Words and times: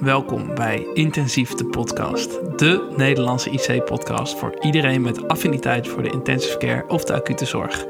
welkom 0.00 0.54
bij 0.54 0.86
Intensief 0.94 1.54
de 1.54 1.64
Podcast, 1.64 2.58
de 2.58 2.92
Nederlandse 2.96 3.50
IC-podcast 3.50 4.38
voor 4.38 4.54
iedereen 4.60 5.02
met 5.02 5.28
affiniteit 5.28 5.88
voor 5.88 6.02
de 6.02 6.10
intensive 6.10 6.58
care 6.58 6.84
of 6.88 7.04
de 7.04 7.14
acute 7.14 7.44
zorg. 7.44 7.84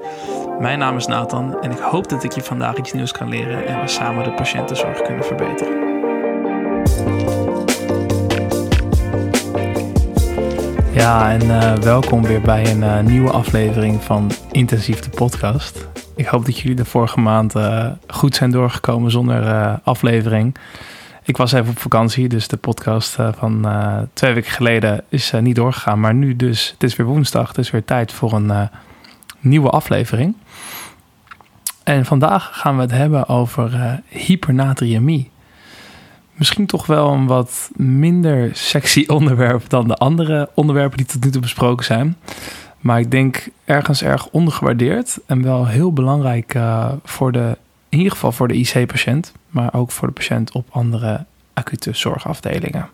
Mijn 0.58 0.78
naam 0.78 0.96
is 0.96 1.06
Nathan 1.06 1.60
en 1.60 1.70
ik 1.70 1.78
hoop 1.78 2.08
dat 2.08 2.24
ik 2.24 2.32
je 2.32 2.42
vandaag 2.42 2.76
iets 2.76 2.92
nieuws 2.92 3.12
kan 3.12 3.28
leren 3.28 3.66
en 3.66 3.80
we 3.80 3.88
samen 3.88 4.24
de 4.24 4.32
patiëntenzorg 4.32 5.02
kunnen 5.02 5.24
verbeteren. 5.24 5.88
Ja, 10.92 11.30
en 11.30 11.44
uh, 11.46 11.74
welkom 11.74 12.22
weer 12.22 12.40
bij 12.40 12.70
een 12.70 12.82
uh, 12.82 13.00
nieuwe 13.00 13.30
aflevering 13.30 14.02
van 14.02 14.30
Intensief 14.52 15.00
de 15.00 15.10
Podcast. 15.10 15.88
Ik 16.16 16.26
hoop 16.26 16.44
dat 16.44 16.58
jullie 16.58 16.76
de 16.76 16.84
vorige 16.84 17.20
maand 17.20 17.54
uh, 17.56 17.86
goed 18.06 18.34
zijn 18.34 18.50
doorgekomen 18.50 19.10
zonder 19.10 19.78
aflevering. 19.82 20.54
Ik 21.22 21.36
was 21.36 21.52
even 21.52 21.70
op 21.70 21.78
vakantie, 21.78 22.28
dus 22.28 22.48
de 22.48 22.56
podcast 22.56 23.18
uh, 23.18 23.28
van 23.32 23.66
uh, 23.66 23.98
twee 24.12 24.34
weken 24.34 24.50
geleden 24.50 25.04
is 25.08 25.32
uh, 25.32 25.40
niet 25.40 25.54
doorgegaan. 25.54 26.00
Maar 26.00 26.14
nu 26.14 26.36
dus, 26.36 26.70
het 26.70 26.82
is 26.82 26.96
weer 26.96 27.06
woensdag, 27.06 27.48
het 27.48 27.58
is 27.58 27.70
weer 27.70 27.84
tijd 27.84 28.12
voor 28.12 28.32
een 28.32 28.68
nieuwe 29.40 29.70
aflevering. 29.70 30.34
En 31.84 32.04
vandaag 32.04 32.50
gaan 32.52 32.76
we 32.76 32.82
het 32.82 32.90
hebben 32.90 33.28
over 33.28 34.00
hypernatriëmie. 34.08 35.30
Misschien 36.32 36.66
toch 36.66 36.86
wel 36.86 37.12
een 37.12 37.26
wat 37.26 37.70
minder 37.76 38.50
sexy 38.52 39.04
onderwerp 39.16 39.68
dan 39.68 39.88
de 39.88 39.96
andere 39.96 40.50
onderwerpen 40.54 40.96
die 40.96 41.06
tot 41.06 41.24
nu 41.24 41.30
toe 41.30 41.40
besproken 41.40 41.84
zijn. 41.84 42.16
Maar 42.78 43.00
ik 43.00 43.10
denk 43.10 43.48
ergens 43.64 44.02
erg 44.02 44.28
ondergewaardeerd 44.28 45.18
en 45.26 45.42
wel 45.42 45.66
heel 45.66 45.92
belangrijk 45.92 46.58
voor 47.04 47.32
de 47.32 47.56
in 47.90 47.98
ieder 47.98 48.12
geval 48.12 48.32
voor 48.32 48.48
de 48.48 48.54
IC-patiënt, 48.54 49.32
maar 49.50 49.74
ook 49.74 49.90
voor 49.90 50.08
de 50.08 50.14
patiënt 50.14 50.52
op 50.52 50.66
andere 50.70 51.24
acute 51.54 51.90
zorgafdelingen. 51.92 52.88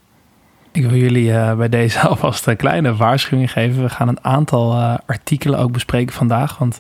Ik 0.77 0.83
wil 0.83 0.99
jullie 0.99 1.29
uh, 1.29 1.55
bij 1.55 1.69
deze 1.69 2.01
alvast 2.09 2.47
een 2.47 2.57
kleine 2.57 2.97
waarschuwing 2.97 3.53
geven. 3.53 3.83
We 3.83 3.89
gaan 3.89 4.09
een 4.09 4.25
aantal 4.25 4.73
uh, 4.73 4.95
artikelen 5.07 5.59
ook 5.59 5.73
bespreken 5.73 6.15
vandaag. 6.15 6.59
Want 6.59 6.79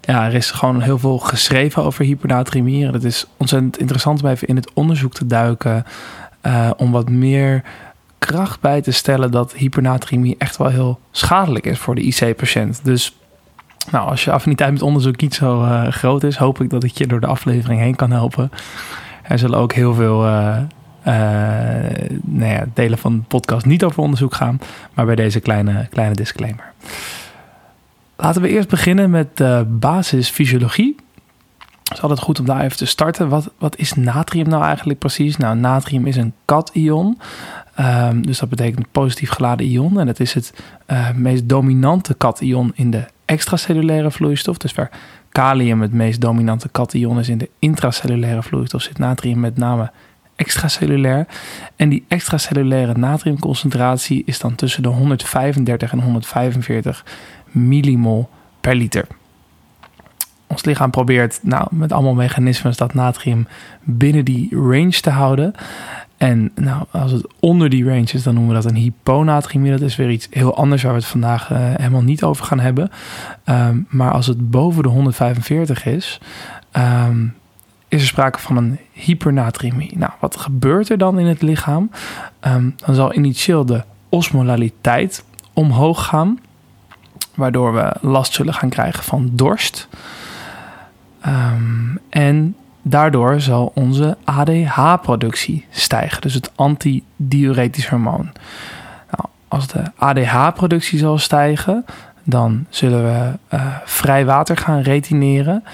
ja, 0.00 0.26
er 0.26 0.34
is 0.34 0.50
gewoon 0.50 0.80
heel 0.80 0.98
veel 0.98 1.18
geschreven 1.18 1.82
over 1.82 2.04
hypernatremie. 2.04 2.86
Het 2.86 3.04
is 3.04 3.26
ontzettend 3.36 3.78
interessant 3.78 4.22
om 4.22 4.28
even 4.28 4.48
in 4.48 4.56
het 4.56 4.72
onderzoek 4.72 5.14
te 5.14 5.26
duiken. 5.26 5.84
Uh, 6.42 6.70
om 6.76 6.92
wat 6.92 7.10
meer 7.10 7.62
kracht 8.18 8.60
bij 8.60 8.80
te 8.80 8.92
stellen 8.92 9.30
dat 9.30 9.52
hypernatremie 9.52 10.34
echt 10.38 10.56
wel 10.56 10.68
heel 10.68 11.00
schadelijk 11.10 11.66
is 11.66 11.78
voor 11.78 11.94
de 11.94 12.02
IC-patiënt. 12.02 12.80
Dus 12.84 13.16
nou, 13.90 14.08
als 14.08 14.24
je 14.24 14.32
affiniteit 14.32 14.72
met 14.72 14.82
onderzoek 14.82 15.20
niet 15.20 15.34
zo 15.34 15.66
groot 15.90 16.22
is, 16.22 16.36
hoop 16.36 16.60
ik 16.60 16.70
dat 16.70 16.84
ik 16.84 16.98
je 16.98 17.06
door 17.06 17.20
de 17.20 17.26
aflevering 17.26 17.80
heen 17.80 17.96
kan 17.96 18.10
helpen. 18.10 18.50
Er 19.28 19.38
zullen 19.38 19.58
ook 19.58 19.72
heel 19.72 19.94
veel 19.94 20.26
uh, 20.26 20.58
uh, 21.06 21.14
nou 22.22 22.52
ja, 22.52 22.64
delen 22.74 22.98
van 22.98 23.16
de 23.16 23.22
podcast 23.28 23.66
niet 23.66 23.84
over 23.84 24.02
onderzoek 24.02 24.34
gaan, 24.34 24.60
maar 24.94 25.06
bij 25.06 25.14
deze 25.14 25.40
kleine, 25.40 25.86
kleine 25.90 26.14
disclaimer. 26.14 26.72
Laten 28.16 28.42
we 28.42 28.48
eerst 28.48 28.68
beginnen 28.68 29.10
met 29.10 29.36
de 29.36 29.64
basisfysiologie. 29.68 30.96
Het 31.82 31.96
is 31.96 32.02
altijd 32.02 32.20
goed 32.20 32.38
om 32.40 32.46
daar 32.46 32.60
even 32.60 32.76
te 32.76 32.86
starten. 32.86 33.28
Wat, 33.28 33.50
wat 33.58 33.76
is 33.76 33.94
natrium 33.94 34.48
nou 34.48 34.64
eigenlijk 34.64 34.98
precies? 34.98 35.36
Nou, 35.36 35.56
natrium 35.56 36.06
is 36.06 36.16
een 36.16 36.32
kation. 36.44 37.18
Um, 37.80 38.26
dus 38.26 38.38
dat 38.38 38.48
betekent 38.48 38.90
positief 38.92 39.30
geladen 39.30 39.66
ion. 39.66 40.00
En 40.00 40.06
het 40.06 40.20
is 40.20 40.34
het 40.34 40.52
meest 41.14 41.48
dominante 41.48 42.14
kation 42.14 42.72
in 42.74 42.90
de 42.90 43.04
extracellulaire 43.24 44.10
vloeistof. 44.10 44.58
Dus 44.58 44.74
waar 44.74 44.90
kalium 45.36 45.80
het 45.80 45.92
meest 45.92 46.20
dominante 46.20 46.68
kation 46.68 47.18
is 47.18 47.28
in 47.28 47.38
de 47.38 47.50
intracellulaire 47.58 48.42
vloeistof, 48.42 48.82
zit 48.82 48.98
natrium 48.98 49.40
met 49.40 49.56
name 49.56 49.90
extracellulair. 50.36 51.26
En 51.76 51.88
die 51.88 52.04
extracellulaire 52.08 52.98
natriumconcentratie 52.98 54.22
is 54.26 54.38
dan 54.38 54.54
tussen 54.54 54.82
de 54.82 54.88
135 54.88 55.92
en 55.92 56.00
145 56.00 57.04
millimol 57.50 58.28
per 58.60 58.74
liter. 58.74 59.06
Ons 60.46 60.64
lichaam 60.64 60.90
probeert 60.90 61.38
nou, 61.42 61.66
met 61.70 61.92
allemaal 61.92 62.14
mechanismes 62.14 62.76
dat 62.76 62.94
natrium 62.94 63.46
binnen 63.82 64.24
die 64.24 64.48
range 64.50 65.00
te 65.00 65.10
houden. 65.10 65.54
En 66.16 66.50
nou, 66.54 66.84
als 66.90 67.12
het 67.12 67.26
onder 67.40 67.68
die 67.68 67.84
range 67.84 68.12
is, 68.12 68.22
dan 68.22 68.34
noemen 68.34 68.54
we 68.54 68.62
dat 68.62 68.70
een 68.70 68.78
hyponatriëmie. 68.78 69.70
Dat 69.70 69.80
is 69.80 69.96
weer 69.96 70.10
iets 70.10 70.28
heel 70.30 70.56
anders 70.56 70.82
waar 70.82 70.92
we 70.92 70.98
het 70.98 71.08
vandaag 71.08 71.50
uh, 71.50 71.58
helemaal 71.58 72.02
niet 72.02 72.22
over 72.22 72.44
gaan 72.44 72.60
hebben. 72.60 72.90
Um, 73.44 73.86
maar 73.88 74.12
als 74.12 74.26
het 74.26 74.50
boven 74.50 74.82
de 74.82 74.88
145 74.88 75.86
is, 75.86 76.20
um, 76.72 77.34
is 77.88 78.00
er 78.00 78.06
sprake 78.06 78.38
van 78.38 78.56
een 78.56 78.78
hypernatriëmie. 78.92 79.98
Nou, 79.98 80.12
wat 80.20 80.36
gebeurt 80.36 80.88
er 80.88 80.98
dan 80.98 81.18
in 81.18 81.26
het 81.26 81.42
lichaam? 81.42 81.90
Um, 82.46 82.74
dan 82.76 82.94
zal 82.94 83.14
initieel 83.14 83.66
de 83.66 83.84
osmolariteit 84.08 85.24
omhoog 85.52 86.04
gaan, 86.04 86.38
waardoor 87.34 87.74
we 87.74 87.96
last 88.00 88.32
zullen 88.32 88.54
gaan 88.54 88.68
krijgen 88.68 89.04
van 89.04 89.30
dorst. 89.32 89.88
en 92.08 92.56
Daardoor 92.88 93.40
zal 93.40 93.72
onze 93.74 94.16
ADH-productie 94.24 95.66
stijgen, 95.70 96.20
dus 96.20 96.34
het 96.34 96.50
antidiuretisch 96.54 97.88
hormoon. 97.88 98.32
Nou, 99.10 99.28
als 99.48 99.66
de 99.66 99.82
ADH-productie 99.96 100.98
zal 100.98 101.18
stijgen, 101.18 101.84
dan 102.22 102.66
zullen 102.68 103.04
we 103.04 103.56
uh, 103.56 103.66
vrij 103.84 104.24
water 104.24 104.56
gaan 104.56 104.80
retineren, 104.80 105.64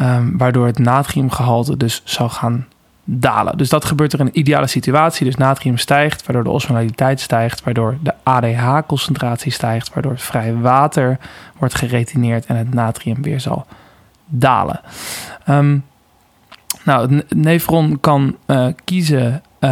um, 0.00 0.38
waardoor 0.38 0.66
het 0.66 0.78
natriumgehalte 0.78 1.76
dus 1.76 2.02
zal 2.04 2.28
gaan 2.28 2.66
dalen. 3.04 3.56
Dus 3.56 3.68
dat 3.68 3.84
gebeurt 3.84 4.12
er 4.12 4.20
in 4.20 4.26
een 4.26 4.38
ideale 4.38 4.66
situatie. 4.66 5.26
Dus 5.26 5.36
natrium 5.36 5.76
stijgt, 5.76 6.26
waardoor 6.26 6.44
de 6.44 6.50
osmolariteit 6.50 7.20
stijgt, 7.20 7.64
waardoor 7.64 7.96
de 8.02 8.14
ADH-concentratie 8.22 9.52
stijgt, 9.52 9.92
waardoor 9.92 10.12
het 10.12 10.22
vrij 10.22 10.54
water 10.54 11.18
wordt 11.58 11.74
geretineerd 11.74 12.46
en 12.46 12.56
het 12.56 12.74
natrium 12.74 13.22
weer 13.22 13.40
zal 13.40 13.66
dalen. 14.26 14.80
Um, 15.48 15.84
nou, 16.84 17.14
het 17.14 17.34
nefron 17.34 18.00
kan 18.00 18.36
uh, 18.46 18.66
kiezen 18.84 19.42
uh, 19.60 19.70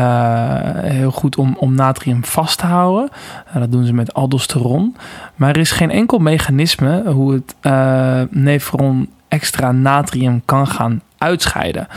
heel 0.75 1.11
goed 1.11 1.37
om, 1.37 1.57
om 1.59 1.75
natrium 1.75 2.25
vast 2.25 2.59
te 2.59 2.67
houden. 2.67 3.09
Uh, 3.49 3.55
dat 3.55 3.73
doen 3.73 3.85
ze 3.85 3.93
met 3.93 4.15
aldosteron. 4.15 4.97
Maar 5.35 5.51
er 5.51 5.57
is 5.57 5.71
geen 5.71 5.91
enkel 5.91 6.19
mechanisme 6.19 7.11
hoe 7.11 7.33
het 7.33 7.55
nefron 8.31 9.09
extra 9.29 9.73
natrium 9.73 10.43
kan 10.45 10.67
gaan 10.67 11.03
uitscheiden. 11.19 11.89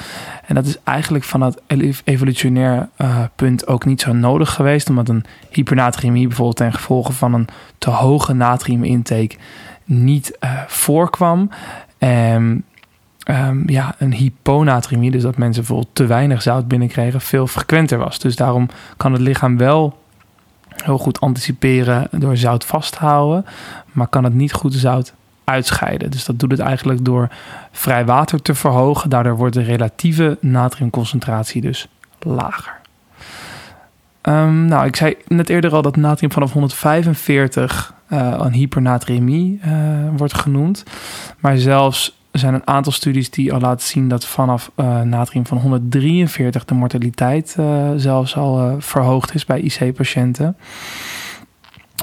En 0.45 0.55
dat 0.55 0.65
is 0.65 0.77
eigenlijk 0.83 1.23
van 1.23 1.41
het 1.41 1.61
evolutionair 2.03 2.89
punt 3.35 3.67
ook 3.67 3.85
niet 3.85 4.01
zo 4.01 4.13
nodig 4.13 4.53
geweest, 4.53 4.89
omdat 4.89 5.09
een 5.09 5.25
hypernatriëmie 5.49 6.27
bijvoorbeeld 6.27 6.57
ten 6.57 6.73
gevolge 6.73 7.13
van 7.13 7.33
een 7.33 7.47
te 7.77 7.89
hoge 7.89 8.33
natriumintake 8.33 9.35
niet 9.85 10.37
voorkwam. 10.67 11.49
Um, 11.99 12.63
um, 13.29 13.69
ja, 13.69 13.95
een 13.97 14.13
hyponatremie, 14.13 15.11
dus 15.11 15.21
dat 15.21 15.37
mensen 15.37 15.61
bijvoorbeeld 15.63 15.95
te 15.95 16.05
weinig 16.05 16.41
zout 16.41 16.67
binnenkregen, 16.67 17.21
veel 17.21 17.47
frequenter 17.47 17.97
was. 17.97 18.19
Dus 18.19 18.35
daarom 18.35 18.69
kan 18.97 19.11
het 19.11 19.21
lichaam 19.21 19.57
wel 19.57 19.99
heel 20.83 20.97
goed 20.97 21.19
anticiperen 21.19 22.07
door 22.11 22.37
zout 22.37 22.65
vast 22.65 22.91
te 22.91 22.99
houden, 22.99 23.45
maar 23.91 24.07
kan 24.07 24.23
het 24.23 24.33
niet 24.33 24.53
goed 24.53 24.73
zout 24.73 25.13
uitscheiden. 25.43 26.11
Dus 26.11 26.25
dat 26.25 26.39
doet 26.39 26.51
het 26.51 26.59
eigenlijk 26.59 27.05
door 27.05 27.29
vrij 27.71 28.05
water 28.05 28.41
te 28.41 28.55
verhogen. 28.55 29.09
Daardoor 29.09 29.35
wordt 29.35 29.55
de 29.55 29.63
relatieve 29.63 30.37
natriumconcentratie 30.41 31.61
dus 31.61 31.87
lager. 32.19 32.79
Um, 34.21 34.65
nou, 34.65 34.85
ik 34.85 34.95
zei 34.95 35.15
net 35.27 35.49
eerder 35.49 35.73
al 35.73 35.81
dat 35.81 35.95
natrium 35.95 36.31
vanaf 36.31 36.51
145 36.51 37.93
uh, 38.09 38.35
een 38.37 38.53
hypernatriëmie 38.53 39.59
uh, 39.65 39.73
wordt 40.17 40.33
genoemd. 40.33 40.83
Maar 41.39 41.57
zelfs 41.57 42.20
er 42.31 42.39
zijn 42.39 42.53
een 42.53 42.67
aantal 42.67 42.91
studies 42.91 43.29
die 43.29 43.53
al 43.53 43.59
laten 43.59 43.87
zien 43.87 44.07
dat 44.07 44.25
vanaf 44.25 44.71
uh, 44.75 45.01
natrium 45.01 45.45
van 45.45 45.57
143 45.57 46.65
de 46.65 46.73
mortaliteit 46.73 47.55
uh, 47.59 47.91
zelfs 47.95 48.35
al 48.35 48.67
uh, 48.67 48.73
verhoogd 48.77 49.33
is 49.33 49.45
bij 49.45 49.59
IC-patiënten. 49.59 50.57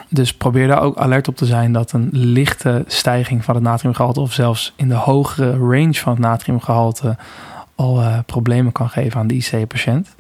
Dus 0.09 0.35
probeer 0.35 0.69
daar 0.69 0.81
ook 0.83 0.97
alert 0.97 1.29
op 1.29 1.37
te 1.37 1.47
zijn 1.47 1.73
dat 1.73 1.93
een 1.93 2.09
lichte 2.13 2.85
stijging 2.87 3.45
van 3.45 3.55
het 3.55 3.65
natriumgehalte 3.65 4.21
of 4.21 4.33
zelfs 4.33 4.73
in 4.77 4.89
de 4.89 4.95
hogere 4.95 5.51
range 5.51 5.95
van 5.95 6.13
het 6.13 6.23
natriumgehalte 6.23 7.17
al 7.75 8.03
problemen 8.27 8.73
kan 8.73 8.89
geven 8.89 9.21
aan 9.21 9.27
de 9.27 9.35
IC-patiënt. 9.35 10.15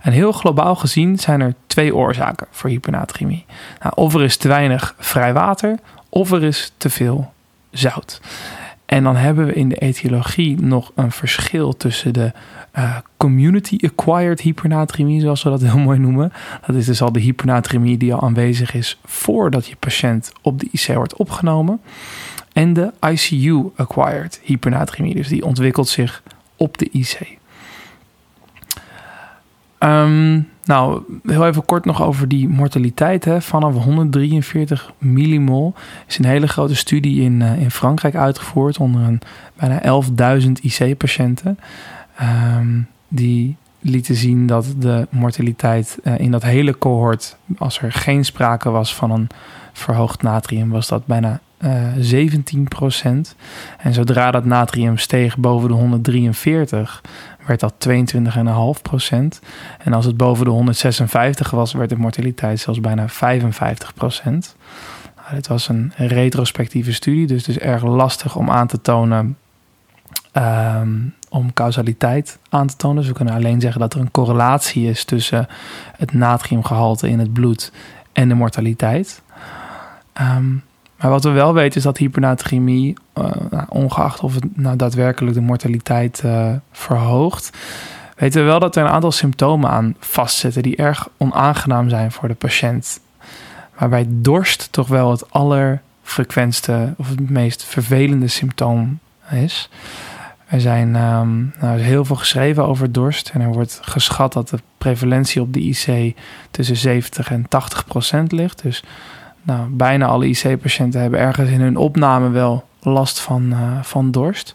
En 0.00 0.12
heel 0.12 0.32
globaal 0.32 0.74
gezien 0.74 1.18
zijn 1.18 1.40
er 1.40 1.54
twee 1.66 1.94
oorzaken 1.94 2.46
voor 2.50 2.70
hypernatriëmie. 2.70 3.44
Nou, 3.80 3.92
of 3.94 4.14
er 4.14 4.22
is 4.22 4.36
te 4.36 4.48
weinig 4.48 4.94
vrij 4.98 5.32
water 5.32 5.78
of 6.08 6.30
er 6.32 6.42
is 6.42 6.72
te 6.76 6.90
veel 6.90 7.32
zout. 7.70 8.20
En 8.90 9.02
dan 9.02 9.16
hebben 9.16 9.46
we 9.46 9.52
in 9.52 9.68
de 9.68 9.76
etiologie 9.76 10.60
nog 10.60 10.92
een 10.94 11.12
verschil 11.12 11.76
tussen 11.76 12.12
de 12.12 12.32
uh, 12.78 12.96
community-acquired 13.16 14.40
hypernatremie, 14.40 15.20
zoals 15.20 15.42
we 15.42 15.50
dat 15.50 15.60
heel 15.60 15.78
mooi 15.88 15.98
noemen. 15.98 16.32
Dat 16.66 16.76
is 16.76 16.86
dus 16.86 17.02
al 17.02 17.12
de 17.12 17.20
hypernatremie 17.20 17.96
die 17.96 18.14
al 18.14 18.22
aanwezig 18.22 18.74
is 18.74 18.98
voordat 19.04 19.66
je 19.66 19.76
patiënt 19.76 20.32
op 20.42 20.60
de 20.60 20.68
IC 20.70 20.94
wordt 20.94 21.16
opgenomen. 21.16 21.80
En 22.52 22.72
de 22.72 22.92
ICU-acquired 23.00 24.40
hypernatremie, 24.42 25.14
dus 25.14 25.28
die 25.28 25.44
ontwikkelt 25.44 25.88
zich 25.88 26.22
op 26.56 26.78
de 26.78 26.88
IC. 26.92 27.38
Ehm, 29.80 30.40
nou, 30.64 31.02
heel 31.24 31.46
even 31.46 31.64
kort 31.64 31.84
nog 31.84 32.02
over 32.02 32.28
die 32.28 32.48
mortaliteit. 32.48 33.24
Hè. 33.24 33.40
Vanaf 33.40 33.74
143 33.74 34.92
millimol 34.98 35.74
is 36.06 36.18
een 36.18 36.24
hele 36.24 36.48
grote 36.48 36.76
studie 36.76 37.22
in, 37.22 37.40
uh, 37.40 37.60
in 37.60 37.70
Frankrijk 37.70 38.14
uitgevoerd 38.14 38.78
onder 38.78 39.02
een, 39.02 39.20
bijna 39.56 40.02
11.000 40.40 40.52
IC-patiënten. 40.60 41.58
Um, 42.56 42.86
die 43.08 43.56
lieten 43.80 44.14
zien 44.14 44.46
dat 44.46 44.74
de 44.78 45.06
mortaliteit 45.10 45.98
uh, 46.04 46.18
in 46.18 46.30
dat 46.30 46.42
hele 46.42 46.78
cohort, 46.78 47.36
als 47.58 47.80
er 47.80 47.92
geen 47.92 48.24
sprake 48.24 48.70
was 48.70 48.94
van 48.94 49.10
een 49.10 49.28
verhoogd 49.72 50.22
natrium, 50.22 50.70
was 50.70 50.88
dat 50.88 51.06
bijna 51.06 51.40
uh, 51.64 51.92
17%. 51.96 53.34
En 53.78 53.94
zodra 53.94 54.30
dat 54.30 54.44
natrium 54.44 54.98
steeg 54.98 55.38
boven 55.38 55.68
de 55.68 55.74
143, 55.74 57.02
werd 57.46 57.60
dat 57.60 57.74
22,5%. 57.88 59.16
En 59.78 59.92
als 59.92 60.04
het 60.04 60.16
boven 60.16 60.44
de 60.44 60.50
156 60.50 61.50
was, 61.50 61.72
werd 61.72 61.90
de 61.90 61.96
mortaliteit 61.96 62.60
zelfs 62.60 62.80
bijna 62.80 63.08
55%. 63.08 63.12
Nou, 65.16 65.34
dit 65.34 65.46
was 65.46 65.68
een 65.68 65.92
retrospectieve 65.96 66.92
studie, 66.92 67.26
dus 67.26 67.48
is 67.48 67.58
erg 67.58 67.84
lastig 67.84 68.36
om 68.36 68.50
aan 68.50 68.66
te 68.66 68.80
tonen. 68.80 69.36
Um, 70.32 71.14
om 71.30 71.52
causaliteit 71.52 72.38
aan 72.48 72.66
te 72.66 72.76
tonen. 72.76 72.96
Dus 72.96 73.06
we 73.06 73.14
kunnen 73.14 73.34
alleen 73.34 73.60
zeggen 73.60 73.80
dat 73.80 73.94
er 73.94 74.00
een 74.00 74.10
correlatie 74.10 74.88
is 74.88 75.04
tussen 75.04 75.46
het 75.96 76.12
natriumgehalte 76.12 77.08
in 77.08 77.18
het 77.18 77.32
bloed 77.32 77.72
en 78.12 78.28
de 78.28 78.34
mortaliteit. 78.34 79.22
Um, 80.20 80.62
maar 81.00 81.10
wat 81.10 81.24
we 81.24 81.30
wel 81.30 81.54
weten 81.54 81.76
is 81.76 81.82
dat 81.82 81.98
hypernatremie, 81.98 82.94
uh, 83.18 83.24
nou, 83.50 83.64
ongeacht 83.68 84.20
of 84.20 84.34
het 84.34 84.56
nou 84.56 84.76
daadwerkelijk 84.76 85.34
de 85.34 85.40
mortaliteit 85.40 86.22
uh, 86.24 86.52
verhoogt, 86.72 87.50
weten 88.16 88.40
we 88.40 88.46
wel 88.46 88.60
dat 88.60 88.76
er 88.76 88.84
een 88.84 88.90
aantal 88.90 89.12
symptomen 89.12 89.70
aan 89.70 89.94
vastzitten 89.98 90.62
die 90.62 90.76
erg 90.76 91.08
onaangenaam 91.16 91.88
zijn 91.88 92.12
voor 92.12 92.28
de 92.28 92.34
patiënt. 92.34 93.00
Waarbij 93.78 94.06
dorst 94.08 94.68
toch 94.70 94.88
wel 94.88 95.10
het 95.10 95.32
allerfrequentste 95.32 96.94
of 96.96 97.08
het 97.08 97.30
meest 97.30 97.64
vervelende 97.64 98.28
symptoom 98.28 98.98
is. 99.30 99.70
Er 100.46 100.60
zijn 100.60 100.96
um, 100.96 101.54
nou, 101.60 101.78
heel 101.78 102.04
veel 102.04 102.16
geschreven 102.16 102.66
over 102.66 102.92
dorst 102.92 103.30
en 103.34 103.40
er 103.40 103.52
wordt 103.52 103.78
geschat 103.82 104.32
dat 104.32 104.48
de 104.48 104.58
prevalentie 104.78 105.42
op 105.42 105.52
de 105.52 105.60
IC 105.60 106.16
tussen 106.50 106.76
70 106.76 107.30
en 107.30 107.48
80 107.48 107.84
procent 107.84 108.32
ligt. 108.32 108.62
Dus 108.62 108.82
nou, 109.42 109.68
bijna 109.68 110.06
alle 110.06 110.28
IC-patiënten 110.28 111.00
hebben 111.00 111.20
ergens 111.20 111.50
in 111.50 111.60
hun 111.60 111.76
opname 111.76 112.30
wel 112.30 112.64
last 112.80 113.20
van, 113.20 113.52
uh, 113.52 113.82
van 113.82 114.10
dorst. 114.10 114.54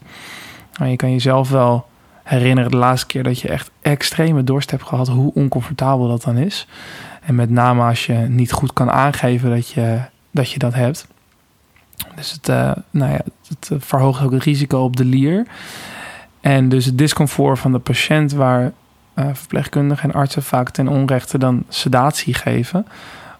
Maar 0.78 0.88
je 0.88 0.96
kan 0.96 1.12
jezelf 1.12 1.50
wel 1.50 1.86
herinneren 2.22 2.70
de 2.70 2.76
laatste 2.76 3.06
keer 3.06 3.22
dat 3.22 3.40
je 3.40 3.48
echt 3.48 3.70
extreme 3.82 4.44
dorst 4.44 4.70
hebt 4.70 4.82
gehad, 4.82 5.08
hoe 5.08 5.34
oncomfortabel 5.34 6.08
dat 6.08 6.22
dan 6.22 6.36
is. 6.36 6.66
En 7.22 7.34
met 7.34 7.50
name 7.50 7.82
als 7.82 8.06
je 8.06 8.14
niet 8.14 8.52
goed 8.52 8.72
kan 8.72 8.90
aangeven 8.90 9.50
dat 9.50 9.68
je 9.68 10.00
dat, 10.30 10.50
je 10.50 10.58
dat 10.58 10.74
hebt. 10.74 11.06
Dus 12.14 12.32
het, 12.32 12.48
uh, 12.48 12.72
nou 12.90 13.12
ja, 13.12 13.20
het 13.48 13.70
verhoogt 13.84 14.22
ook 14.22 14.32
het 14.32 14.42
risico 14.42 14.78
op 14.78 14.96
de 14.96 15.04
lier. 15.04 15.46
En 16.40 16.68
dus 16.68 16.84
het 16.84 16.98
discomfort 16.98 17.58
van 17.58 17.72
de 17.72 17.78
patiënt, 17.78 18.32
waar 18.32 18.72
uh, 19.14 19.26
verpleegkundigen 19.32 20.10
en 20.10 20.14
artsen 20.14 20.42
vaak 20.42 20.70
ten 20.70 20.88
onrechte 20.88 21.38
dan 21.38 21.64
sedatie 21.68 22.34
geven 22.34 22.86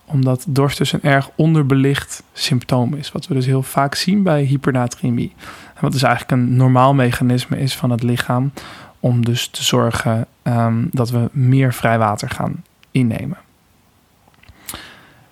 omdat 0.07 0.45
dorst 0.49 0.79
dus 0.79 0.93
een 0.93 1.03
erg 1.03 1.31
onderbelicht 1.35 2.23
symptoom 2.33 2.95
is. 2.95 3.13
Wat 3.13 3.27
we 3.27 3.35
dus 3.35 3.47
heel 3.47 3.63
vaak 3.63 3.95
zien 3.95 4.23
bij 4.23 4.43
hypernatremie. 4.43 5.33
En 5.75 5.81
wat 5.81 5.93
dus 5.93 6.03
eigenlijk 6.03 6.43
een 6.43 6.57
normaal 6.57 6.95
mechanisme 6.95 7.59
is 7.59 7.77
van 7.77 7.91
het 7.91 8.03
lichaam. 8.03 8.53
Om 9.01 9.25
dus 9.25 9.49
te 9.49 9.65
zorgen 9.65 10.27
um, 10.43 10.89
dat 10.93 11.11
we 11.11 11.29
meer 11.33 11.75
vrijwater 11.75 12.31
gaan 12.31 12.65
innemen. 12.91 13.37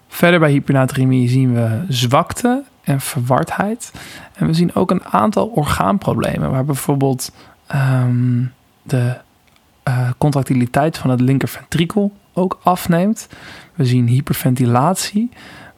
Verder 0.09 0.41
bij 0.41 0.51
hypernatremie 0.51 1.29
zien 1.29 1.55
we 1.55 1.85
zwakte 1.89 2.63
en 2.83 3.01
verwardheid. 3.01 3.93
En 4.35 4.47
we 4.47 4.55
zien 4.55 4.75
ook 4.75 4.91
een 4.91 5.05
aantal 5.05 5.47
orgaanproblemen. 5.47 6.51
Waar 6.51 6.65
bijvoorbeeld 6.65 7.33
um, 7.75 8.53
de 8.83 9.17
uh, 9.89 10.11
contractiliteit 10.19 10.99
van 10.99 11.11
het 11.11 11.21
linkerventrikel 11.21 12.13
ook 12.35 12.59
afneemt. 12.63 13.29
We 13.75 13.85
zien 13.85 14.07
hyperventilatie. 14.07 15.31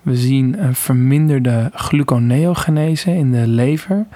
We 0.03 0.17
zien 0.17 0.63
een 0.63 0.75
verminderde 0.75 1.71
gluconeogenese 1.75 3.15
in 3.15 3.33
de 3.33 3.47
lever. 3.47 4.07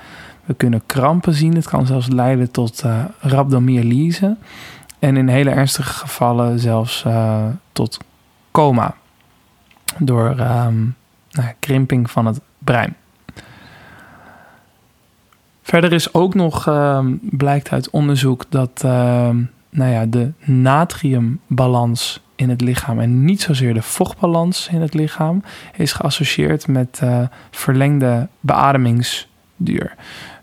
We 0.45 0.55
kunnen 0.55 0.83
krampen 0.87 1.35
zien. 1.35 1.55
Het 1.55 1.69
kan 1.69 1.87
zelfs 1.87 2.09
leiden 2.09 2.51
tot 2.51 2.85
uh. 2.85 3.05
En 4.99 5.17
in 5.17 5.29
hele 5.29 5.51
ernstige 5.51 5.93
gevallen 5.93 6.59
zelfs 6.59 7.05
uh, 7.07 7.45
tot 7.73 7.99
coma. 8.51 8.95
Door 9.99 10.29
um, 10.29 10.97
nou, 11.31 11.49
krimping 11.59 12.11
van 12.11 12.27
het 12.27 12.41
brein. 12.59 12.97
Verder 15.63 15.93
is 15.93 16.15
ook 16.15 16.35
nog, 16.35 16.67
um, 16.67 17.19
blijkt 17.23 17.71
uit 17.71 17.91
onderzoek, 17.91 18.45
dat 18.49 18.83
uh, 18.85 19.29
nou 19.70 19.90
ja, 19.93 20.06
de 20.06 20.32
natriumbalans 20.44 22.20
in 22.34 22.50
het 22.50 22.61
lichaam 22.61 23.00
en 23.00 23.25
niet 23.25 23.40
zozeer 23.40 23.75
de 23.75 23.82
vochtbalans 23.82 24.69
in 24.69 24.81
het 24.81 24.94
lichaam 24.94 25.43
is 25.76 25.93
geassocieerd 25.93 26.67
met 26.67 27.00
uh, 27.05 27.22
verlengde 27.50 28.28
beademingsduur. 28.40 29.94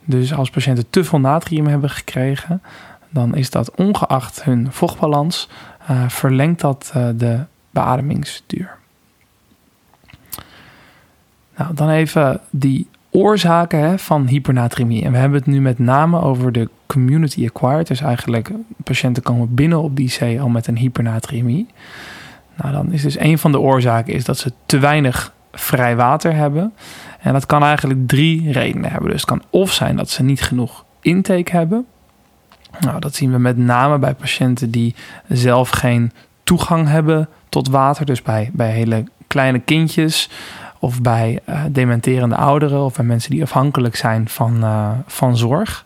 Dus 0.06 0.34
als 0.34 0.50
patiënten 0.50 0.90
te 0.90 1.04
veel 1.04 1.20
natrium 1.20 1.68
hebben 1.68 1.90
gekregen, 1.90 2.62
dan 3.10 3.36
is 3.36 3.50
dat 3.50 3.76
ongeacht 3.76 4.44
hun 4.44 4.68
vochtbalans, 4.72 5.50
uh, 5.92 6.10
verlengt 6.10 6.62
dat 6.62 6.92
uh, 6.98 7.08
de 7.16 7.40
beademingsduur. 7.72 8.76
Nou, 11.58 11.74
dan 11.74 11.90
even 11.90 12.40
die 12.50 12.88
oorzaken 13.10 13.80
hè, 13.80 14.00
van 14.00 14.28
hypernatremie. 14.28 15.04
En 15.04 15.12
we 15.12 15.18
hebben 15.18 15.40
het 15.40 15.48
nu 15.48 15.62
met 15.62 15.80
name 15.80 16.22
over 16.22 16.52
de 16.52 16.70
community 16.98 17.46
acquired. 17.46 17.88
Dus 17.88 18.02
eigenlijk 18.02 18.52
patiënten 18.84 19.24
komen 19.24 19.56
binnen 19.56 19.82
op 19.82 19.96
die 19.96 20.14
IC 20.20 20.40
al 20.40 20.50
met 20.50 20.68
een 20.68 20.78
hypernatremie. 20.78 21.68
Nou, 22.56 22.72
dan 22.72 22.92
is 22.92 23.02
dus 23.02 23.20
een 23.20 23.38
van 23.38 23.52
de 23.52 23.60
oorzaken 23.60 24.14
is 24.14 24.26
dat 24.26 24.38
ze 24.38 24.52
te 24.66 24.80
weinig 24.80 25.34
vrij 25.52 25.96
water 25.96 26.36
hebben. 26.36 26.74
En 27.20 27.34
dat 27.34 27.46
kan 27.46 27.64
eigenlijk 27.64 28.08
drie 28.08 28.52
redenen 28.52 28.92
hebben. 28.92 29.10
Dus 29.10 29.22
het 29.22 29.30
kan 29.30 29.44
of 29.50 29.74
zijn 29.74 29.96
dat 29.96 30.10
ze 30.10 30.24
niet 30.24 30.42
genoeg 30.42 30.86
intake 31.02 31.52
hebben. 31.52 31.86
Nou, 32.80 33.00
dat 33.00 33.16
zien 33.16 33.32
we 33.32 33.38
met 33.38 33.58
name 33.58 33.98
bij 33.98 34.14
patiënten 34.14 34.72
die 34.72 34.96
zelf 35.28 35.70
geen 35.70 36.12
toegang 36.44 36.88
hebben 36.88 37.30
tot 37.50 37.70
water. 37.70 38.06
Dus 38.06 38.22
bij, 38.22 38.50
bij 38.54 38.72
hele 38.72 39.04
kleine 39.28 39.60
kindjes 39.60 40.30
of 40.80 41.02
bij 41.02 41.40
uh, 41.50 41.62
dementerende 41.70 42.36
ouderen 42.36 42.84
of 42.84 42.96
bij 42.96 43.06
mensen 43.06 43.32
die 43.32 43.44
afhankelijk 43.44 43.96
zijn 43.96 44.30
van, 44.30 44.64
uh, 44.64 44.90
van 45.06 45.38
zorg. 45.38 45.86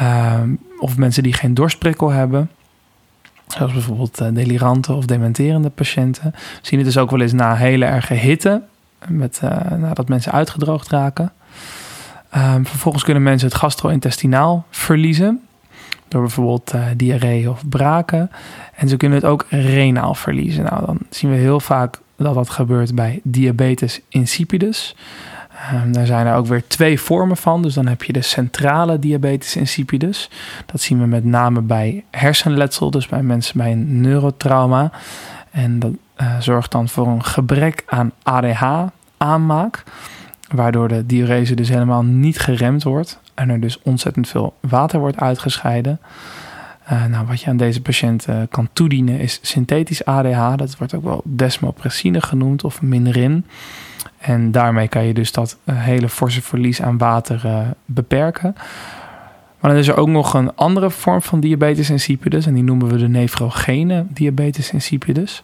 Uh, 0.00 0.40
of 0.78 0.96
mensen 0.96 1.22
die 1.22 1.32
geen 1.32 1.54
dorstprikkel 1.54 2.10
hebben. 2.10 2.50
Zoals 3.46 3.72
bijvoorbeeld 3.72 4.20
uh, 4.20 4.28
delirante 4.32 4.92
of 4.92 5.04
dementerende 5.04 5.70
patiënten. 5.70 6.30
We 6.32 6.40
zien 6.62 6.78
het 6.78 6.88
dus 6.88 6.98
ook 6.98 7.10
wel 7.10 7.20
eens 7.20 7.32
na 7.32 7.54
hele 7.54 7.84
erge 7.84 8.14
hitte. 8.14 8.62
Met, 9.08 9.40
nadat 9.78 10.08
mensen 10.08 10.32
uitgedroogd 10.32 10.88
raken. 10.88 11.32
Ehm, 12.30 12.64
vervolgens 12.64 13.04
kunnen 13.04 13.22
mensen 13.22 13.48
het 13.48 13.56
gastro-intestinaal 13.56 14.66
verliezen. 14.70 15.40
Door 16.08 16.20
bijvoorbeeld 16.20 16.74
diarree 16.96 17.50
of 17.50 17.68
braken. 17.68 18.30
En 18.74 18.88
ze 18.88 18.96
kunnen 18.96 19.18
het 19.18 19.26
ook 19.26 19.46
renaal 19.50 20.14
verliezen. 20.14 20.64
Nou, 20.64 20.86
dan 20.86 20.98
zien 21.10 21.30
we 21.30 21.36
heel 21.36 21.60
vaak 21.60 21.98
dat 22.16 22.34
dat 22.34 22.50
gebeurt 22.50 22.94
bij 22.94 23.20
diabetes 23.22 24.00
insipidus. 24.08 24.96
Um, 25.74 25.92
daar 25.92 26.06
zijn 26.06 26.26
er 26.26 26.34
ook 26.34 26.46
weer 26.46 26.66
twee 26.66 27.00
vormen 27.00 27.36
van. 27.36 27.62
Dus 27.62 27.74
dan 27.74 27.86
heb 27.86 28.02
je 28.02 28.12
de 28.12 28.22
centrale 28.22 28.98
diabetes 28.98 29.56
insipidus. 29.56 30.30
Dat 30.66 30.80
zien 30.80 31.00
we 31.00 31.06
met 31.06 31.24
name 31.24 31.60
bij 31.60 32.04
hersenletsel, 32.10 32.90
dus 32.90 33.06
bij 33.06 33.22
mensen 33.22 33.58
bij 33.58 33.72
een 33.72 34.00
neurotrauma. 34.00 34.90
En 35.50 35.78
dat 35.78 35.92
uh, 36.20 36.40
zorgt 36.40 36.72
dan 36.72 36.88
voor 36.88 37.06
een 37.06 37.24
gebrek 37.24 37.82
aan 37.86 38.12
ADH-aanmaak, 38.22 39.82
waardoor 40.48 40.88
de 40.88 41.06
diurese 41.06 41.54
dus 41.54 41.68
helemaal 41.68 42.02
niet 42.02 42.38
geremd 42.38 42.82
wordt 42.82 43.20
en 43.34 43.48
er 43.48 43.60
dus 43.60 43.82
ontzettend 43.82 44.28
veel 44.28 44.54
water 44.60 44.98
wordt 44.98 45.20
uitgescheiden. 45.20 46.00
Uh, 46.92 47.04
nou, 47.04 47.26
wat 47.26 47.40
je 47.40 47.50
aan 47.50 47.56
deze 47.56 47.82
patiënt 47.82 48.28
uh, 48.28 48.36
kan 48.50 48.68
toedienen 48.72 49.18
is 49.18 49.38
synthetisch 49.42 50.04
ADH. 50.04 50.52
Dat 50.56 50.76
wordt 50.76 50.94
ook 50.94 51.04
wel 51.04 51.20
desmopressine 51.24 52.20
genoemd 52.20 52.64
of 52.64 52.82
Minrin. 52.82 53.46
En 54.18 54.50
daarmee 54.50 54.88
kan 54.88 55.04
je 55.04 55.14
dus 55.14 55.32
dat 55.32 55.58
uh, 55.64 55.74
hele 55.78 56.08
forse 56.08 56.42
verlies 56.42 56.82
aan 56.82 56.98
water 56.98 57.66
beperken. 57.84 58.54
Maar 59.60 59.70
dan 59.70 59.80
is 59.80 59.88
er 59.88 59.96
ook 59.96 60.08
nog 60.08 60.34
een 60.34 60.54
andere 60.54 60.90
vorm 60.90 61.22
van 61.22 61.40
diabetes 61.40 61.90
insipidus. 61.90 62.46
En 62.46 62.54
die 62.54 62.62
noemen 62.62 62.88
we 62.88 62.96
de 62.96 63.08
nefrogene 63.08 64.06
diabetes 64.08 64.70
insipidus. 64.70 65.42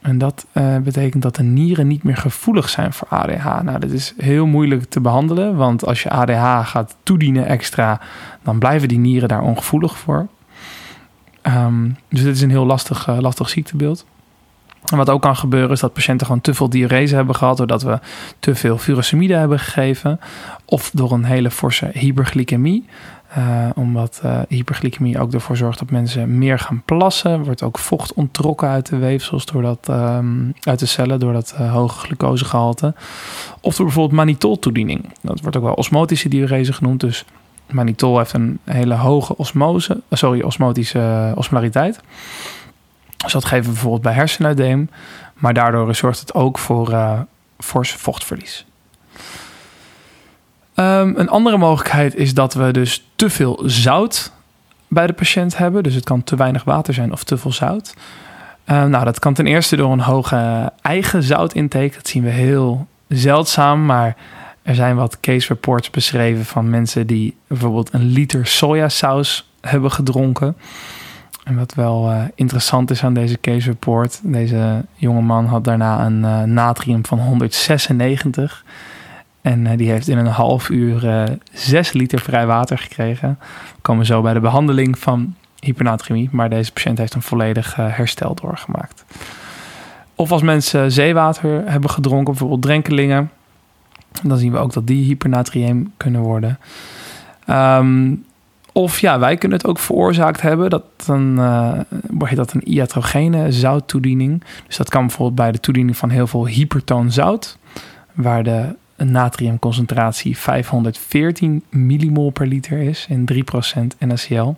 En 0.00 0.18
dat 0.18 0.46
betekent 0.82 1.22
dat 1.22 1.36
de 1.36 1.42
nieren 1.42 1.86
niet 1.86 2.02
meer 2.02 2.16
gevoelig 2.16 2.68
zijn 2.68 2.92
voor 2.92 3.08
ADH. 3.08 3.62
Nou, 3.62 3.78
dat 3.78 3.90
is 3.90 4.14
heel 4.16 4.46
moeilijk 4.46 4.84
te 4.84 5.00
behandelen. 5.00 5.56
Want 5.56 5.86
als 5.86 6.02
je 6.02 6.10
ADH 6.10 6.68
gaat 6.68 6.96
toedienen 7.02 7.46
extra, 7.46 8.00
dan 8.42 8.58
blijven 8.58 8.88
die 8.88 8.98
nieren 8.98 9.28
daar 9.28 9.42
ongevoelig 9.42 9.98
voor. 9.98 10.28
Ehm, 11.42 11.90
dus 12.08 12.22
dit 12.22 12.34
is 12.34 12.42
een 12.42 12.50
heel 12.50 12.66
lastig, 12.66 13.20
lastig 13.20 13.48
ziektebeeld. 13.48 14.06
En 14.90 14.96
wat 14.96 15.10
ook 15.10 15.22
kan 15.22 15.36
gebeuren 15.36 15.70
is 15.70 15.80
dat 15.80 15.92
patiënten 15.92 16.26
gewoon 16.26 16.40
te 16.42 16.54
veel 16.54 16.68
diurese 16.68 17.14
hebben 17.14 17.34
gehad... 17.34 17.56
doordat 17.56 17.82
we 17.82 17.98
te 18.38 18.54
veel 18.54 18.78
furosemide 18.78 19.34
hebben 19.34 19.58
gegeven... 19.58 20.20
of 20.64 20.90
door 20.94 21.12
een 21.12 21.24
hele 21.24 21.50
forse 21.50 21.90
hyperglycemie... 21.92 22.84
Uh, 23.38 23.68
omdat 23.74 24.20
uh, 24.24 24.38
hyperglycemie 24.48 25.18
ook 25.18 25.32
ervoor 25.32 25.56
zorgt 25.56 25.78
dat 25.78 25.90
mensen 25.90 26.38
meer 26.38 26.58
gaan 26.58 26.82
plassen. 26.84 27.44
Wordt 27.44 27.62
ook 27.62 27.78
vocht 27.78 28.14
onttrokken 28.14 28.68
uit 28.68 28.86
de 28.86 28.96
weefsels 28.96 29.46
doordat, 29.46 29.88
um, 29.90 30.54
uit 30.60 30.78
de 30.78 30.86
cellen 30.86 31.18
door 31.20 31.32
dat 31.32 31.54
uh, 31.60 31.72
hoge 31.72 31.98
glucosegehalte. 31.98 32.94
Of 33.60 33.76
door 33.76 33.86
bijvoorbeeld 33.86 34.16
manitol-toediening. 34.16 35.04
Dat 35.20 35.40
wordt 35.40 35.56
ook 35.56 35.62
wel 35.62 35.74
osmotische 35.74 36.28
diurese 36.28 36.72
genoemd. 36.72 37.00
Dus 37.00 37.24
manitol 37.70 38.18
heeft 38.18 38.32
een 38.32 38.58
hele 38.64 38.94
hoge 38.94 39.36
osmose, 39.36 40.00
sorry, 40.10 40.40
osmotische 40.40 41.32
osmolariteit. 41.34 42.00
Dus 43.22 43.32
dat 43.32 43.44
geven 43.44 43.64
we 43.64 43.70
bijvoorbeeld 43.70 44.02
bij 44.02 44.12
hersenuitdeem. 44.12 44.90
Maar 45.34 45.54
daardoor 45.54 45.94
zorgt 45.94 46.20
het 46.20 46.34
ook 46.34 46.58
voor 46.58 47.26
fors 47.58 47.92
vochtverlies. 47.92 48.66
Um, 50.74 51.16
een 51.16 51.28
andere 51.28 51.56
mogelijkheid 51.56 52.14
is 52.14 52.34
dat 52.34 52.54
we 52.54 52.70
dus 52.70 53.04
te 53.16 53.30
veel 53.30 53.62
zout 53.64 54.32
bij 54.88 55.06
de 55.06 55.12
patiënt 55.12 55.56
hebben. 55.56 55.82
Dus 55.82 55.94
het 55.94 56.04
kan 56.04 56.24
te 56.24 56.36
weinig 56.36 56.64
water 56.64 56.94
zijn 56.94 57.12
of 57.12 57.24
te 57.24 57.36
veel 57.36 57.52
zout. 57.52 57.94
Uh, 58.66 58.84
nou, 58.84 59.04
dat 59.04 59.18
kan 59.18 59.34
ten 59.34 59.46
eerste 59.46 59.76
door 59.76 59.92
een 59.92 60.00
hoge 60.00 60.72
eigen 60.82 61.22
zoutintake. 61.22 61.94
Dat 61.94 62.08
zien 62.08 62.22
we 62.22 62.30
heel 62.30 62.86
zeldzaam, 63.08 63.86
maar 63.86 64.16
er 64.62 64.74
zijn 64.74 64.96
wat 64.96 65.20
case 65.20 65.48
reports 65.48 65.90
beschreven 65.90 66.44
van 66.44 66.70
mensen 66.70 67.06
die 67.06 67.36
bijvoorbeeld 67.46 67.92
een 67.92 68.04
liter 68.04 68.46
sojasaus 68.46 69.50
hebben 69.60 69.90
gedronken. 69.92 70.56
En 71.44 71.56
wat 71.56 71.74
wel 71.74 72.10
uh, 72.10 72.22
interessant 72.34 72.90
is 72.90 73.04
aan 73.04 73.14
deze 73.14 73.40
case 73.40 73.70
report, 73.70 74.20
deze 74.22 74.84
jonge 74.94 75.20
man 75.20 75.46
had 75.46 75.64
daarna 75.64 76.06
een 76.06 76.22
uh, 76.22 76.42
natrium 76.42 77.06
van 77.06 77.18
196. 77.18 78.64
En 79.42 79.64
uh, 79.64 79.76
die 79.76 79.90
heeft 79.90 80.08
in 80.08 80.18
een 80.18 80.26
half 80.26 80.68
uur 80.68 81.04
uh, 81.04 81.24
6 81.52 81.92
liter 81.92 82.20
vrij 82.20 82.46
water 82.46 82.78
gekregen. 82.78 83.38
We 83.74 83.80
komen 83.82 84.06
zo 84.06 84.22
bij 84.22 84.32
de 84.32 84.40
behandeling 84.40 84.98
van 84.98 85.34
hypernatremie. 85.60 86.28
Maar 86.32 86.50
deze 86.50 86.72
patiënt 86.72 86.98
heeft 86.98 87.14
een 87.14 87.22
volledig 87.22 87.76
herstel 87.76 88.34
doorgemaakt. 88.34 89.04
Of 90.14 90.32
als 90.32 90.42
mensen 90.42 90.92
zeewater 90.92 91.62
hebben 91.70 91.90
gedronken, 91.90 92.24
bijvoorbeeld 92.24 92.62
drenkelingen. 92.62 93.30
Dan 94.22 94.38
zien 94.38 94.52
we 94.52 94.58
ook 94.58 94.72
dat 94.72 94.86
die 94.86 95.04
hypernatriëm 95.04 95.92
kunnen 95.96 96.20
worden. 96.20 96.58
Um, 97.46 98.24
of 98.72 99.00
ja, 99.00 99.18
wij 99.18 99.36
kunnen 99.36 99.58
het 99.58 99.66
ook 99.66 99.78
veroorzaakt 99.78 100.40
hebben. 100.40 100.70
Dat 100.70 100.84
dan 101.06 101.38
uh, 101.38 102.34
dat 102.34 102.52
een 102.52 102.72
iatrogene 102.72 103.52
zouttoediening. 103.52 104.44
Dus 104.66 104.76
dat 104.76 104.88
kan 104.88 105.06
bijvoorbeeld 105.06 105.36
bij 105.36 105.52
de 105.52 105.60
toediening 105.60 105.96
van 105.96 106.10
heel 106.10 106.26
veel 106.26 106.46
hypertoon 106.46 107.12
zout. 107.12 107.58
Waar 108.12 108.42
de 108.42 108.74
natriumconcentratie 108.96 110.38
514 110.38 111.62
millimol 111.68 112.30
per 112.30 112.46
liter 112.46 112.78
is 112.78 113.06
in 113.08 113.28
3% 113.32 113.36
NaCl. 113.98 114.54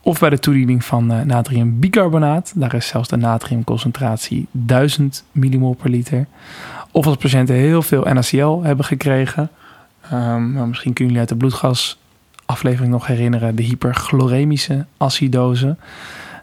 Of 0.00 0.18
bij 0.18 0.30
de 0.30 0.38
toediening 0.38 0.84
van 0.84 1.12
uh, 1.12 1.20
natriumbicarbonaat, 1.20 2.52
daar 2.54 2.74
is 2.74 2.86
zelfs 2.86 3.08
de 3.08 3.16
natriumconcentratie 3.16 4.46
1000 4.50 5.24
millimol 5.32 5.74
per 5.74 5.90
liter. 5.90 6.26
Of 6.90 7.06
als 7.06 7.16
patiënten 7.16 7.54
heel 7.54 7.82
veel 7.82 8.02
NaCl 8.02 8.60
hebben 8.62 8.84
gekregen, 8.84 9.50
um, 10.12 10.68
misschien 10.68 10.92
kunnen 10.92 11.14
jullie 11.14 11.18
uit 11.18 11.28
de 11.28 11.34
bloedgasaflevering 12.52 12.92
nog 12.92 13.06
herinneren, 13.06 13.56
de 13.56 13.62
hyperchloremische 13.62 14.86
acidose. 14.96 15.76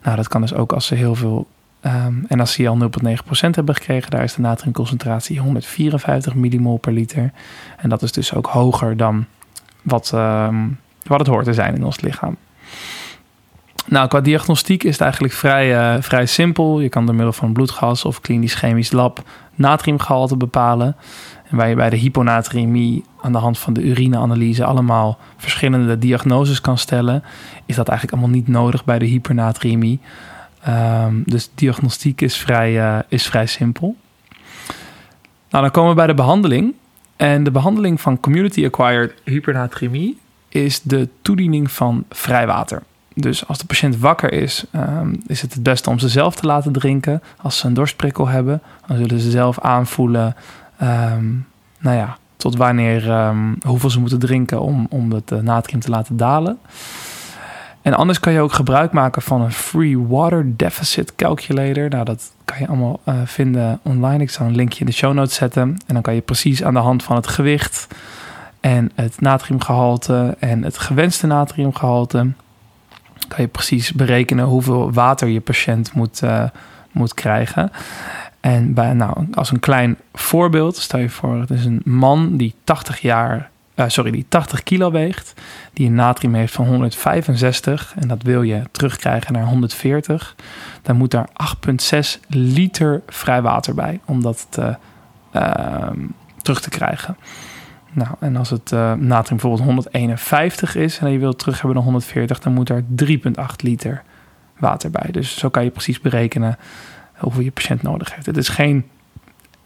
Nou, 0.03 0.15
dat 0.15 0.27
kan 0.27 0.41
dus 0.41 0.53
ook 0.53 0.73
als 0.73 0.85
ze 0.85 0.95
heel 0.95 1.15
veel 1.15 1.47
Um, 1.85 2.25
en 2.27 2.39
als 2.39 2.53
ze 2.53 2.67
al 2.67 2.77
0,9% 3.05 3.49
hebben 3.51 3.75
gekregen, 3.75 4.11
daar 4.11 4.23
is 4.23 4.33
de 4.33 4.41
natriumconcentratie 4.41 5.39
154 5.39 6.35
millimol 6.35 6.77
per 6.77 6.91
liter. 6.91 7.31
En 7.77 7.89
dat 7.89 8.01
is 8.01 8.11
dus 8.11 8.33
ook 8.33 8.45
hoger 8.45 8.97
dan 8.97 9.25
wat, 9.81 10.11
um, 10.15 10.79
wat 11.03 11.19
het 11.19 11.27
hoort 11.27 11.45
te 11.45 11.53
zijn 11.53 11.75
in 11.75 11.83
ons 11.83 12.01
lichaam. 12.01 12.37
Nou, 13.89 14.07
qua 14.07 14.21
diagnostiek 14.21 14.83
is 14.83 14.91
het 14.91 15.01
eigenlijk 15.01 15.33
vrij, 15.33 15.95
uh, 15.95 16.01
vrij 16.01 16.25
simpel. 16.25 16.79
Je 16.79 16.89
kan 16.89 17.05
door 17.05 17.15
middel 17.15 17.33
van 17.33 17.53
bloedgas 17.53 18.05
of 18.05 18.21
klinisch 18.21 18.53
chemisch 18.53 18.91
lab 18.91 19.23
natriumgehalte 19.55 20.37
bepalen. 20.37 20.95
En 21.49 21.57
waar 21.57 21.69
je 21.69 21.75
bij 21.75 21.89
de 21.89 21.95
hyponatriëmie 21.95 23.03
aan 23.21 23.31
de 23.31 23.37
hand 23.37 23.59
van 23.59 23.73
de 23.73 23.81
urineanalyse 23.81 24.65
allemaal 24.65 25.17
verschillende 25.37 25.97
diagnoses 25.97 26.61
kan 26.61 26.77
stellen, 26.77 27.23
is 27.65 27.75
dat 27.75 27.87
eigenlijk 27.87 28.17
allemaal 28.17 28.37
niet 28.37 28.47
nodig 28.47 28.85
bij 28.85 28.99
de 28.99 29.05
hypernatriëmie. 29.05 29.99
Um, 30.67 31.23
dus 31.25 31.49
diagnostiek 31.55 32.21
is 32.21 32.37
vrij, 32.37 32.73
uh, 32.73 32.99
is 33.07 33.27
vrij 33.27 33.45
simpel. 33.45 33.95
Nou, 35.49 35.63
dan 35.63 35.71
komen 35.71 35.89
we 35.89 35.95
bij 35.95 36.07
de 36.07 36.13
behandeling. 36.13 36.73
En 37.15 37.43
de 37.43 37.51
behandeling 37.51 38.01
van 38.01 38.19
community-acquired 38.19 39.13
hypernatremie 39.23 40.17
is 40.49 40.81
de 40.81 41.09
toediening 41.21 41.71
van 41.71 42.05
vrijwater. 42.09 42.83
Dus 43.21 43.47
als 43.47 43.57
de 43.57 43.65
patiënt 43.65 43.97
wakker 43.97 44.33
is, 44.33 44.65
um, 44.75 45.21
is 45.27 45.41
het 45.41 45.53
het 45.53 45.63
beste 45.63 45.89
om 45.89 45.99
ze 45.99 46.09
zelf 46.09 46.35
te 46.35 46.45
laten 46.45 46.71
drinken. 46.71 47.21
Als 47.41 47.57
ze 47.57 47.67
een 47.67 47.73
dorstprikkel 47.73 48.27
hebben, 48.27 48.61
dan 48.87 48.97
zullen 48.97 49.19
ze 49.19 49.31
zelf 49.31 49.59
aanvoelen, 49.59 50.35
um, 50.81 51.47
nou 51.79 51.97
ja, 51.97 52.17
tot 52.37 52.55
wanneer, 52.55 53.33
hoeveel 53.65 53.89
ze 53.89 53.99
moeten 53.99 54.19
drinken 54.19 54.61
om, 54.61 54.87
om 54.89 55.11
het 55.11 55.31
uh, 55.31 55.39
natrium 55.39 55.79
te 55.79 55.89
laten 55.89 56.17
dalen. 56.17 56.57
En 57.81 57.93
anders 57.93 58.19
kan 58.19 58.33
je 58.33 58.41
ook 58.41 58.53
gebruik 58.53 58.91
maken 58.91 59.21
van 59.21 59.41
een 59.41 59.51
Free 59.51 60.07
Water 60.07 60.57
Deficit 60.57 61.15
Calculator. 61.15 61.89
Nou, 61.89 62.05
dat 62.05 62.31
kan 62.45 62.59
je 62.59 62.67
allemaal 62.67 62.99
uh, 63.05 63.15
vinden 63.25 63.79
online. 63.83 64.23
Ik 64.23 64.29
zal 64.29 64.45
een 64.45 64.55
linkje 64.55 64.79
in 64.79 64.85
de 64.85 64.91
show 64.91 65.13
notes 65.13 65.35
zetten. 65.35 65.61
En 65.61 65.93
dan 65.93 66.01
kan 66.01 66.13
je 66.13 66.21
precies 66.21 66.63
aan 66.63 66.73
de 66.73 66.79
hand 66.79 67.03
van 67.03 67.15
het 67.15 67.27
gewicht 67.27 67.87
en 68.59 68.91
het 68.95 69.21
natriumgehalte 69.21 70.35
en 70.39 70.63
het 70.63 70.77
gewenste 70.77 71.27
natriumgehalte... 71.27 72.31
kan 73.29 73.41
je 73.41 73.47
precies 73.47 73.93
berekenen 73.93 74.45
hoeveel 74.45 74.93
water 74.93 75.27
je 75.27 75.41
patiënt 75.41 75.93
moet, 75.93 76.21
uh, 76.23 76.43
moet 76.91 77.13
krijgen. 77.13 77.71
En 78.39 78.73
bij, 78.73 78.93
nou, 78.93 79.27
als 79.33 79.51
een 79.51 79.59
klein 79.59 79.97
voorbeeld, 80.13 80.77
stel 80.77 80.99
je 80.99 81.09
voor, 81.09 81.39
het 81.39 81.49
is 81.49 81.65
een 81.65 81.81
man 81.83 82.37
die 82.37 82.53
80 82.63 83.01
jaar 83.01 83.49
uh, 83.79 83.85
sorry, 83.87 84.11
die 84.11 84.25
80 84.29 84.63
kilo 84.63 84.91
weegt, 84.91 85.33
die 85.73 85.87
een 85.87 85.93
natrium 85.93 86.33
heeft 86.33 86.53
van 86.53 86.65
165 86.65 87.93
en 87.99 88.07
dat 88.07 88.21
wil 88.21 88.41
je 88.41 88.61
terugkrijgen 88.71 89.33
naar 89.33 89.45
140, 89.45 90.35
dan 90.81 90.95
moet 90.95 91.11
daar 91.11 91.29
8,6 91.67 92.19
liter 92.27 93.01
vrij 93.07 93.41
water 93.41 93.75
bij 93.75 93.99
om 94.05 94.21
dat 94.21 94.47
uh, 94.59 95.87
terug 96.41 96.61
te 96.61 96.69
krijgen. 96.69 97.17
Nou, 97.91 98.09
en 98.19 98.35
als 98.35 98.49
het 98.49 98.71
uh, 98.71 98.93
natrium 98.93 99.39
bijvoorbeeld 99.41 99.63
151 99.63 100.75
is 100.75 100.99
en 100.99 101.11
je 101.11 101.19
wilt 101.19 101.39
terug 101.39 101.55
hebben 101.55 101.75
naar 101.75 101.83
140, 101.83 102.39
dan 102.39 102.53
moet 102.53 102.69
er 102.69 102.83
3,8 103.05 103.55
liter 103.57 104.03
water 104.57 104.91
bij. 104.91 105.11
Dus 105.11 105.37
zo 105.37 105.49
kan 105.49 105.63
je 105.63 105.69
precies 105.69 106.01
berekenen 106.01 106.57
hoeveel 107.17 107.43
je 107.43 107.51
patiënt 107.51 107.81
nodig 107.81 108.15
heeft. 108.15 108.25
Het 108.25 108.37
is 108.37 108.49
geen 108.49 108.85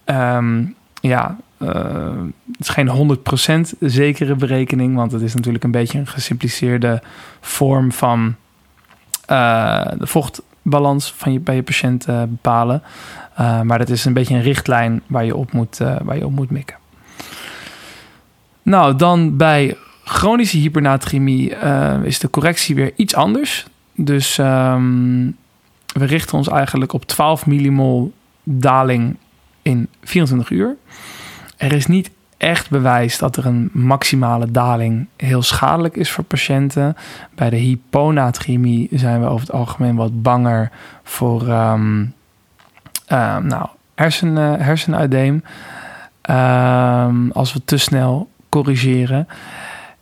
um, 0.04 0.74
ja, 1.00 1.36
uh, 1.58 1.68
het 2.52 2.60
is 2.60 2.68
geen 2.68 3.18
100% 3.74 3.78
zekere 3.80 4.34
berekening, 4.34 4.96
want 4.96 5.12
het 5.12 5.22
is 5.22 5.34
natuurlijk 5.34 5.64
een 5.64 5.70
beetje 5.70 5.98
een 5.98 6.06
gesimpliceerde 6.06 7.02
vorm 7.40 7.92
van 7.92 8.34
uh, 9.30 9.86
de 9.98 10.06
vochtbalans 10.06 11.12
van 11.12 11.32
je, 11.32 11.40
bij 11.40 11.54
je 11.54 11.62
patiënt 11.62 12.06
bepalen. 12.06 12.82
maar 13.36 13.78
dat 13.78 13.88
is 13.88 14.04
een 14.04 14.12
beetje 14.12 14.34
een 14.34 14.42
richtlijn 14.42 15.02
waar 15.06 15.24
je 15.24 15.36
op 15.36 15.52
moet, 15.52 15.78
waar 15.78 16.16
je 16.16 16.26
op 16.26 16.32
moet 16.32 16.50
mikken. 16.50 16.76
Nou, 18.64 18.96
dan 18.96 19.36
bij 19.36 19.76
chronische 20.04 20.56
hypernatremie 20.56 21.54
is 22.02 22.18
de 22.18 22.30
correctie 22.30 22.74
weer 22.74 22.92
iets 22.96 23.14
anders. 23.14 23.66
Dus 23.94 24.38
um, 24.38 25.36
we 25.94 26.04
richten 26.04 26.36
ons 26.38 26.48
eigenlijk 26.48 26.92
op 26.92 27.04
12 27.04 27.46
millimol 27.46 28.12
daling 28.42 29.16
in 29.62 29.88
24 30.02 30.50
uur. 30.50 30.76
Er 31.56 31.72
is 31.72 31.86
niet 31.86 32.10
echt 32.36 32.70
bewijs 32.70 33.18
dat 33.18 33.36
er 33.36 33.46
een 33.46 33.70
maximale 33.72 34.50
daling 34.50 35.06
heel 35.16 35.42
schadelijk 35.42 35.96
is 35.96 36.10
voor 36.10 36.24
patiënten. 36.24 36.96
Bij 37.34 37.50
de 37.50 37.56
hyponatremie 37.56 38.88
zijn 38.92 39.20
we 39.20 39.26
over 39.26 39.46
het 39.46 39.54
algemeen 39.54 39.96
wat 39.96 40.22
banger 40.22 40.70
voor 41.02 41.48
um, 41.48 42.14
nou, 43.08 43.66
hersen. 43.94 44.36
Um, 46.30 47.30
als 47.32 47.52
we 47.52 47.64
te 47.64 47.76
snel 47.76 48.30
corrigeren. 48.54 49.28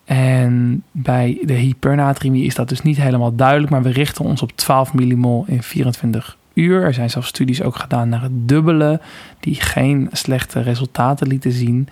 En 0.05 0.83
bij 0.91 1.39
de 1.43 1.53
hypernatremie 1.53 2.45
is 2.45 2.55
dat 2.55 2.69
dus 2.69 2.83
niet 2.83 2.97
helemaal 2.97 3.35
duidelijk, 3.35 3.71
maar 3.71 3.83
we 3.83 3.91
richten 3.91 4.25
ons 4.25 4.43
op 4.43 4.53
12 4.55 4.95
millimol 4.95 5.45
in 5.47 5.63
24 5.63 6.37
uur. 6.55 6.83
Er 6.83 6.95
zijn 6.95 7.11
zelfs 7.11 7.29
studies 7.29 7.63
ook 7.63 7.77
gedaan 7.77 8.09
naar 8.09 8.23
het 8.23 8.49
dubbele, 8.49 9.01
die 9.41 9.55
geen 9.55 10.09
slechte 10.13 10.61
resultaten 10.61 11.27
lieten 11.27 11.53
zien. 11.53 11.89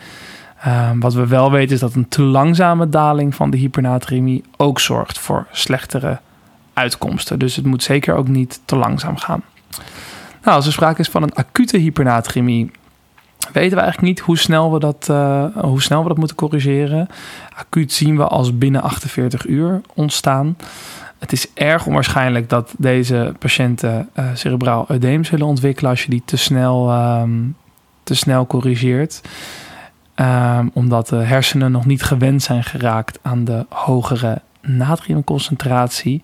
Um, 0.66 1.00
wat 1.00 1.14
we 1.14 1.26
wel 1.26 1.50
weten 1.50 1.74
is 1.74 1.80
dat 1.80 1.94
een 1.94 2.08
te 2.08 2.22
langzame 2.22 2.88
daling 2.88 3.34
van 3.34 3.50
de 3.50 3.56
hypernatremie 3.56 4.44
ook 4.56 4.80
zorgt 4.80 5.18
voor 5.18 5.46
slechtere 5.50 6.20
uitkomsten. 6.72 7.38
Dus 7.38 7.56
het 7.56 7.64
moet 7.66 7.82
zeker 7.82 8.14
ook 8.14 8.28
niet 8.28 8.60
te 8.64 8.76
langzaam 8.76 9.16
gaan. 9.16 9.42
Nou, 10.42 10.56
als 10.56 10.66
er 10.66 10.72
sprake 10.72 11.00
is 11.00 11.08
van 11.08 11.22
een 11.22 11.34
acute 11.34 11.76
hypernatremie, 11.76 12.70
weten 13.52 13.76
we 13.76 13.82
eigenlijk 13.82 14.00
niet 14.00 14.20
hoe 14.20 14.38
snel 14.38 14.72
we 14.72 14.78
dat, 14.78 15.08
uh, 15.10 15.44
hoe 15.54 15.82
snel 15.82 16.02
we 16.02 16.08
dat 16.08 16.18
moeten 16.18 16.36
corrigeren. 16.36 17.08
Acuut 17.56 17.92
zien 17.92 18.16
we 18.16 18.24
als 18.24 18.58
binnen 18.58 18.82
48 18.82 19.46
uur 19.46 19.80
ontstaan. 19.94 20.56
Het 21.18 21.32
is 21.32 21.46
erg 21.54 21.86
onwaarschijnlijk 21.86 22.48
dat 22.48 22.74
deze 22.78 23.34
patiënten 23.38 24.08
uh, 24.18 24.24
cerebraal 24.34 24.84
eudeem 24.88 25.24
zullen 25.24 25.46
ontwikkelen 25.46 25.90
als 25.90 26.02
je 26.02 26.10
die 26.10 26.22
te 26.24 26.36
snel, 26.36 26.92
um, 27.20 27.56
te 28.02 28.14
snel 28.14 28.46
corrigeert. 28.46 29.20
Um, 30.16 30.70
omdat 30.74 31.08
de 31.08 31.16
hersenen 31.16 31.72
nog 31.72 31.86
niet 31.86 32.02
gewend 32.02 32.42
zijn 32.42 32.64
geraakt 32.64 33.18
aan 33.22 33.44
de 33.44 33.66
hogere 33.68 34.40
natriumconcentratie. 34.60 36.22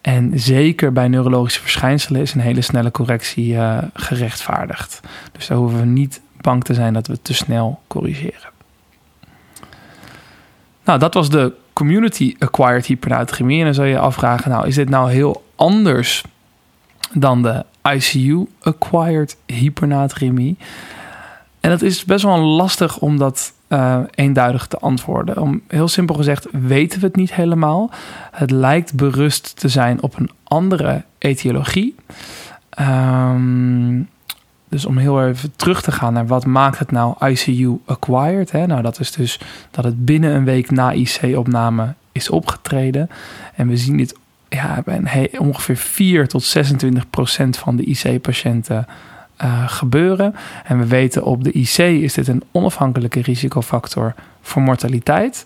En 0.00 0.32
zeker 0.34 0.92
bij 0.92 1.08
neurologische 1.08 1.60
verschijnselen 1.60 2.20
is 2.20 2.34
een 2.34 2.40
hele 2.40 2.60
snelle 2.60 2.90
correctie 2.90 3.54
uh, 3.54 3.78
gerechtvaardigd. 3.94 5.00
Dus 5.32 5.46
daar 5.46 5.58
hoeven 5.58 5.78
we 5.78 5.84
niet 5.84 6.20
bang 6.42 6.64
te 6.64 6.74
zijn 6.74 6.92
dat 6.92 7.06
we 7.06 7.22
te 7.22 7.34
snel 7.34 7.80
corrigeren. 7.86 8.50
Nou, 10.84 10.98
dat 10.98 11.14
was 11.14 11.30
de 11.30 11.52
community-acquired 11.72 12.86
hypernatremie. 12.86 13.58
En 13.58 13.64
dan 13.64 13.74
zou 13.74 13.86
je 13.86 13.92
je 13.92 13.98
afvragen, 13.98 14.50
nou, 14.50 14.66
is 14.66 14.74
dit 14.74 14.88
nou 14.88 15.10
heel 15.10 15.44
anders 15.56 16.24
dan 17.12 17.42
de 17.42 17.64
ICU-acquired 17.82 19.36
hypernatremie? 19.46 20.56
En 21.60 21.70
dat 21.70 21.82
is 21.82 22.04
best 22.04 22.24
wel 22.24 22.38
lastig 22.38 22.98
om 22.98 23.18
dat 23.18 23.52
uh, 23.68 23.98
eenduidig 24.10 24.66
te 24.66 24.78
antwoorden. 24.78 25.38
Om, 25.38 25.62
heel 25.68 25.88
simpel 25.88 26.14
gezegd 26.14 26.46
weten 26.50 27.00
we 27.00 27.06
het 27.06 27.16
niet 27.16 27.34
helemaal. 27.34 27.90
Het 28.30 28.50
lijkt 28.50 28.94
berust 28.94 29.56
te 29.56 29.68
zijn 29.68 30.02
op 30.02 30.18
een 30.18 30.30
andere 30.44 31.04
etiologie. 31.18 31.94
Um, 32.80 34.08
dus 34.72 34.86
om 34.86 34.96
heel 34.96 35.24
even 35.26 35.52
terug 35.56 35.82
te 35.82 35.92
gaan 35.92 36.12
naar 36.12 36.26
wat 36.26 36.46
maakt 36.46 36.78
het 36.78 36.90
nou 36.90 37.26
ICU 37.28 37.78
acquired? 37.84 38.50
Hè? 38.50 38.66
Nou, 38.66 38.82
dat 38.82 39.00
is 39.00 39.12
dus 39.12 39.40
dat 39.70 39.84
het 39.84 40.04
binnen 40.04 40.34
een 40.34 40.44
week 40.44 40.70
na 40.70 40.92
IC-opname 40.92 41.94
is 42.12 42.30
opgetreden. 42.30 43.10
En 43.54 43.68
we 43.68 43.76
zien 43.76 43.96
dit 43.96 44.16
ja, 44.48 44.82
ongeveer 45.38 45.76
4 45.76 46.28
tot 46.28 46.42
26 46.42 47.10
procent 47.10 47.56
van 47.56 47.76
de 47.76 47.84
IC-patiënten 47.84 48.86
uh, 49.42 49.68
gebeuren. 49.68 50.34
En 50.64 50.78
we 50.78 50.86
weten 50.86 51.24
op 51.24 51.44
de 51.44 51.52
IC 51.52 51.78
is 51.78 52.14
dit 52.14 52.28
een 52.28 52.42
onafhankelijke 52.50 53.22
risicofactor 53.22 54.14
voor 54.40 54.62
mortaliteit. 54.62 55.44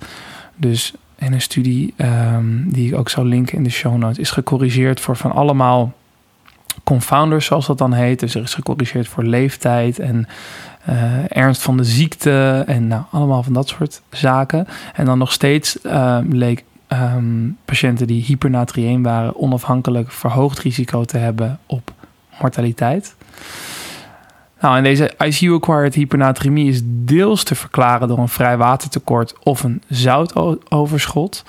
Dus 0.56 0.94
in 1.18 1.32
een 1.32 1.40
studie 1.40 1.94
um, 1.96 2.72
die 2.72 2.88
ik 2.88 2.98
ook 2.98 3.08
zal 3.08 3.24
linken 3.24 3.56
in 3.56 3.64
de 3.64 3.70
show 3.70 3.96
notes 3.96 4.18
is 4.18 4.30
gecorrigeerd 4.30 5.00
voor 5.00 5.16
van 5.16 5.32
allemaal 5.32 5.94
confounders, 6.86 7.46
zoals 7.46 7.66
dat 7.66 7.78
dan 7.78 7.92
heet. 7.92 8.20
Dus 8.20 8.34
er 8.34 8.42
is 8.42 8.54
gecorrigeerd 8.54 9.08
voor 9.08 9.24
leeftijd 9.24 9.98
en 9.98 10.26
uh, 10.88 11.36
ernst 11.36 11.62
van 11.62 11.76
de 11.76 11.84
ziekte 11.84 12.64
en 12.66 12.86
nou, 12.86 13.02
allemaal 13.10 13.42
van 13.42 13.52
dat 13.52 13.68
soort 13.68 14.02
zaken. 14.10 14.66
En 14.94 15.04
dan 15.04 15.18
nog 15.18 15.32
steeds 15.32 15.78
uh, 15.82 16.18
leek 16.28 16.64
um, 16.88 17.58
patiënten 17.64 18.06
die 18.06 18.24
hypernatrieem 18.24 19.02
waren 19.02 19.36
onafhankelijk 19.36 20.12
verhoogd 20.12 20.58
risico 20.58 21.04
te 21.04 21.18
hebben 21.18 21.58
op 21.66 21.92
mortaliteit. 22.40 23.14
Nou, 24.60 24.76
en 24.76 24.82
deze 24.82 25.14
ICU-acquired 25.18 25.94
hypernatremie 25.94 26.68
is 26.68 26.80
deels 26.84 27.44
te 27.44 27.54
verklaren 27.54 28.08
door 28.08 28.18
een 28.18 28.28
vrij 28.28 28.56
watertekort 28.56 29.34
of 29.42 29.62
een 29.62 29.82
zoutoverschot. 29.88 31.44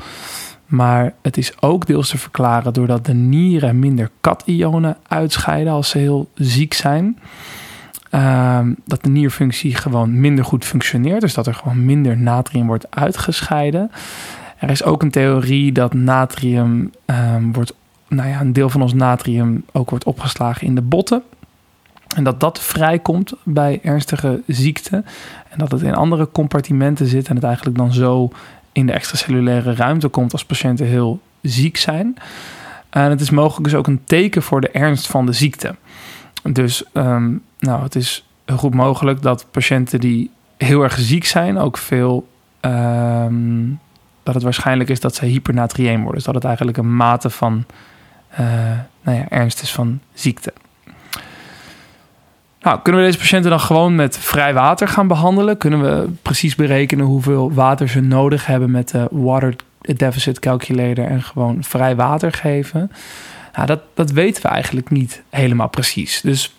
Maar 0.68 1.14
het 1.22 1.38
is 1.38 1.62
ook 1.62 1.86
deels 1.86 2.10
te 2.10 2.18
verklaren 2.18 2.74
doordat 2.74 3.06
de 3.06 3.14
nieren 3.14 3.80
minder 3.80 4.12
kationen 4.22 4.98
uitscheiden 5.08 5.74
als 5.74 5.90
ze 5.90 5.98
heel 5.98 6.30
ziek 6.34 6.74
zijn. 6.74 7.20
Um, 8.12 8.76
dat 8.86 9.04
de 9.04 9.10
nierfunctie 9.10 9.76
gewoon 9.76 10.20
minder 10.20 10.46
goed 10.46 10.66
functioneert. 10.66 11.22
Dus 11.22 11.34
dat 11.34 11.48
er 11.48 11.54
gewoon 11.54 11.86
minder 11.86 12.18
natrium 12.18 12.68
wordt 12.68 12.92
uitgescheiden. 12.92 13.92
Er 14.58 14.70
is 14.70 14.84
ook 14.84 15.02
een 15.02 15.12
theorie 15.12 15.72
dat 15.72 15.94
natrium 15.94 16.92
um, 17.06 17.54
wordt, 17.54 17.74
nou 18.08 18.30
ja, 18.30 18.42
een 18.42 18.54
deel 18.54 18.70
van 18.70 18.82
ons 18.82 18.94
natrium 18.94 19.66
ook 19.72 19.90
wordt 19.90 20.06
opgeslagen 20.06 20.68
in 20.68 20.76
de 20.76 20.82
botten. 20.82 21.24
En 22.16 22.24
dat 22.24 22.40
dat 22.40 22.60
vrijkomt 22.60 23.34
bij 23.44 23.80
ernstige 23.84 24.42
ziekte. 24.48 25.04
En 25.50 25.58
dat 25.58 25.72
het 25.72 25.82
in 25.82 25.96
andere 25.96 26.30
compartimenten 26.32 27.08
zit 27.08 27.28
en 27.28 27.36
het 27.36 27.44
eigenlijk 27.44 27.78
dan 27.78 27.94
zo 27.94 28.32
in 28.78 28.86
de 28.86 28.92
extracellulaire 28.92 29.76
ruimte 29.76 30.08
komt 30.08 30.32
als 30.32 30.46
patiënten 30.46 30.86
heel 30.86 31.22
ziek 31.42 31.78
zijn. 31.78 32.18
En 32.90 33.10
het 33.10 33.22
is 33.22 33.30
mogelijk 33.30 33.64
dus 33.64 33.76
ook 33.76 33.88
een 33.88 34.04
teken 34.04 34.42
voor 34.42 34.62
de 34.62 34.70
ernst 34.70 35.08
van 35.08 35.26
de 35.26 35.32
ziekte. 35.32 35.76
Dus 36.44 36.84
um, 36.94 37.44
nou, 37.60 37.84
het 37.84 37.96
is 37.96 38.26
goed 38.56 38.74
mogelijk 38.74 39.22
dat 39.22 39.46
patiënten 39.52 40.00
die 40.00 40.32
heel 40.58 40.84
erg 40.84 41.00
ziek 41.00 41.26
zijn 41.26 41.58
ook 41.58 41.78
veel. 41.78 42.28
Um, 42.62 43.80
dat 44.24 44.34
het 44.34 44.44
waarschijnlijk 44.44 44.90
is 44.90 45.00
dat 45.00 45.16
ze 45.16 45.26
hypernatrieem 45.26 45.98
worden. 45.98 46.16
Dus 46.16 46.24
dat 46.24 46.36
het 46.36 46.44
eigenlijk 46.44 46.78
een 46.78 46.96
mate 46.96 47.30
van 47.30 47.66
uh, 48.32 48.38
nou 49.02 49.18
ja, 49.18 49.30
ernst 49.30 49.62
is 49.62 49.72
van 49.72 50.00
ziekte. 50.14 50.54
Nou, 52.68 52.80
kunnen 52.82 53.02
we 53.02 53.08
deze 53.08 53.20
patiënten 53.20 53.50
dan 53.50 53.60
gewoon 53.60 53.96
met 53.96 54.18
vrij 54.18 54.54
water 54.54 54.88
gaan 54.88 55.08
behandelen? 55.08 55.58
Kunnen 55.58 55.82
we 55.82 56.10
precies 56.22 56.56
berekenen 56.56 57.06
hoeveel 57.06 57.54
water 57.54 57.90
ze 57.90 58.00
nodig 58.00 58.46
hebben 58.46 58.72
met 58.72 58.90
de 58.90 59.08
Water 59.12 59.56
Deficit 59.82 60.40
Calculator 60.40 61.06
en 61.06 61.22
gewoon 61.24 61.64
vrij 61.64 61.96
water 61.96 62.32
geven? 62.32 62.92
Nou, 63.54 63.68
dat, 63.68 63.80
dat 63.94 64.12
weten 64.12 64.42
we 64.42 64.48
eigenlijk 64.48 64.90
niet 64.90 65.22
helemaal 65.30 65.70
precies. 65.70 66.22
Dus 66.22 66.54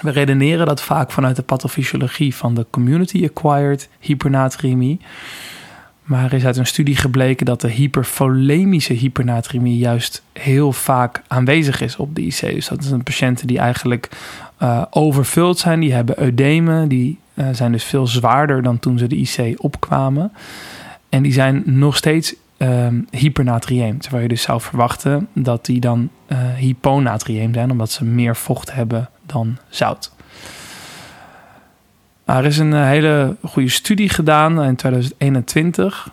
we 0.00 0.10
redeneren 0.10 0.66
dat 0.66 0.82
vaak 0.82 1.10
vanuit 1.10 1.36
de 1.36 1.42
pathofysiologie 1.42 2.34
van 2.34 2.54
de 2.54 2.66
community-acquired 2.70 3.88
hypernatremie. 4.00 5.00
Maar 6.08 6.32
is 6.32 6.44
uit 6.44 6.56
een 6.56 6.66
studie 6.66 6.96
gebleken 6.96 7.46
dat 7.46 7.60
de 7.60 7.70
hypervolemische 7.70 8.92
hypernatremie 8.92 9.78
juist 9.78 10.22
heel 10.32 10.72
vaak 10.72 11.22
aanwezig 11.26 11.80
is 11.80 11.96
op 11.96 12.14
de 12.14 12.22
IC. 12.22 12.40
Dus 12.40 12.68
dat 12.68 12.84
zijn 12.84 13.02
patiënten 13.02 13.46
die 13.46 13.58
eigenlijk 13.58 14.08
uh, 14.62 14.82
overvuld 14.90 15.58
zijn, 15.58 15.80
die 15.80 15.92
hebben 15.92 16.22
eudemen, 16.22 16.88
die 16.88 17.18
uh, 17.34 17.46
zijn 17.52 17.72
dus 17.72 17.84
veel 17.84 18.06
zwaarder 18.06 18.62
dan 18.62 18.78
toen 18.78 18.98
ze 18.98 19.06
de 19.06 19.16
IC 19.16 19.62
opkwamen. 19.62 20.32
En 21.08 21.22
die 21.22 21.32
zijn 21.32 21.62
nog 21.64 21.96
steeds 21.96 22.34
um, 22.58 23.06
hypernatrieem. 23.10 23.98
Terwijl 23.98 24.22
je 24.22 24.28
dus 24.28 24.42
zou 24.42 24.60
verwachten 24.60 25.28
dat 25.32 25.66
die 25.66 25.80
dan 25.80 26.08
uh, 26.28 26.38
hyponatrieem 26.56 27.54
zijn, 27.54 27.70
omdat 27.70 27.90
ze 27.90 28.04
meer 28.04 28.36
vocht 28.36 28.72
hebben 28.74 29.08
dan 29.26 29.58
zout. 29.68 30.12
Er 32.36 32.44
is 32.44 32.58
een 32.58 32.72
hele 32.72 33.36
goede 33.42 33.68
studie 33.68 34.08
gedaan 34.08 34.62
in 34.62 34.76
2021. 34.76 36.10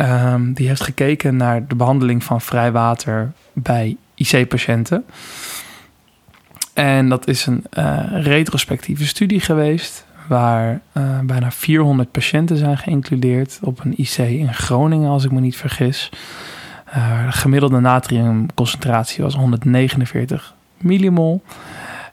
Um, 0.00 0.52
die 0.52 0.68
heeft 0.68 0.82
gekeken 0.82 1.36
naar 1.36 1.66
de 1.66 1.74
behandeling 1.74 2.24
van 2.24 2.40
vrijwater 2.40 3.32
bij 3.52 3.96
IC-patiënten. 4.14 5.04
En 6.74 7.08
dat 7.08 7.28
is 7.28 7.46
een 7.46 7.64
uh, 7.78 8.02
retrospectieve 8.10 9.06
studie 9.06 9.40
geweest, 9.40 10.06
waar 10.28 10.80
uh, 10.92 11.18
bijna 11.20 11.50
400 11.50 12.10
patiënten 12.10 12.56
zijn 12.56 12.78
geïncludeerd 12.78 13.58
op 13.62 13.84
een 13.84 13.98
IC 13.98 14.16
in 14.16 14.54
Groningen, 14.54 15.10
als 15.10 15.24
ik 15.24 15.30
me 15.30 15.40
niet 15.40 15.56
vergis. 15.56 16.10
De 16.92 17.32
gemiddelde 17.32 17.80
natriumconcentratie 17.80 19.24
was 19.24 19.34
149 19.34 20.54
millimol. 20.76 21.42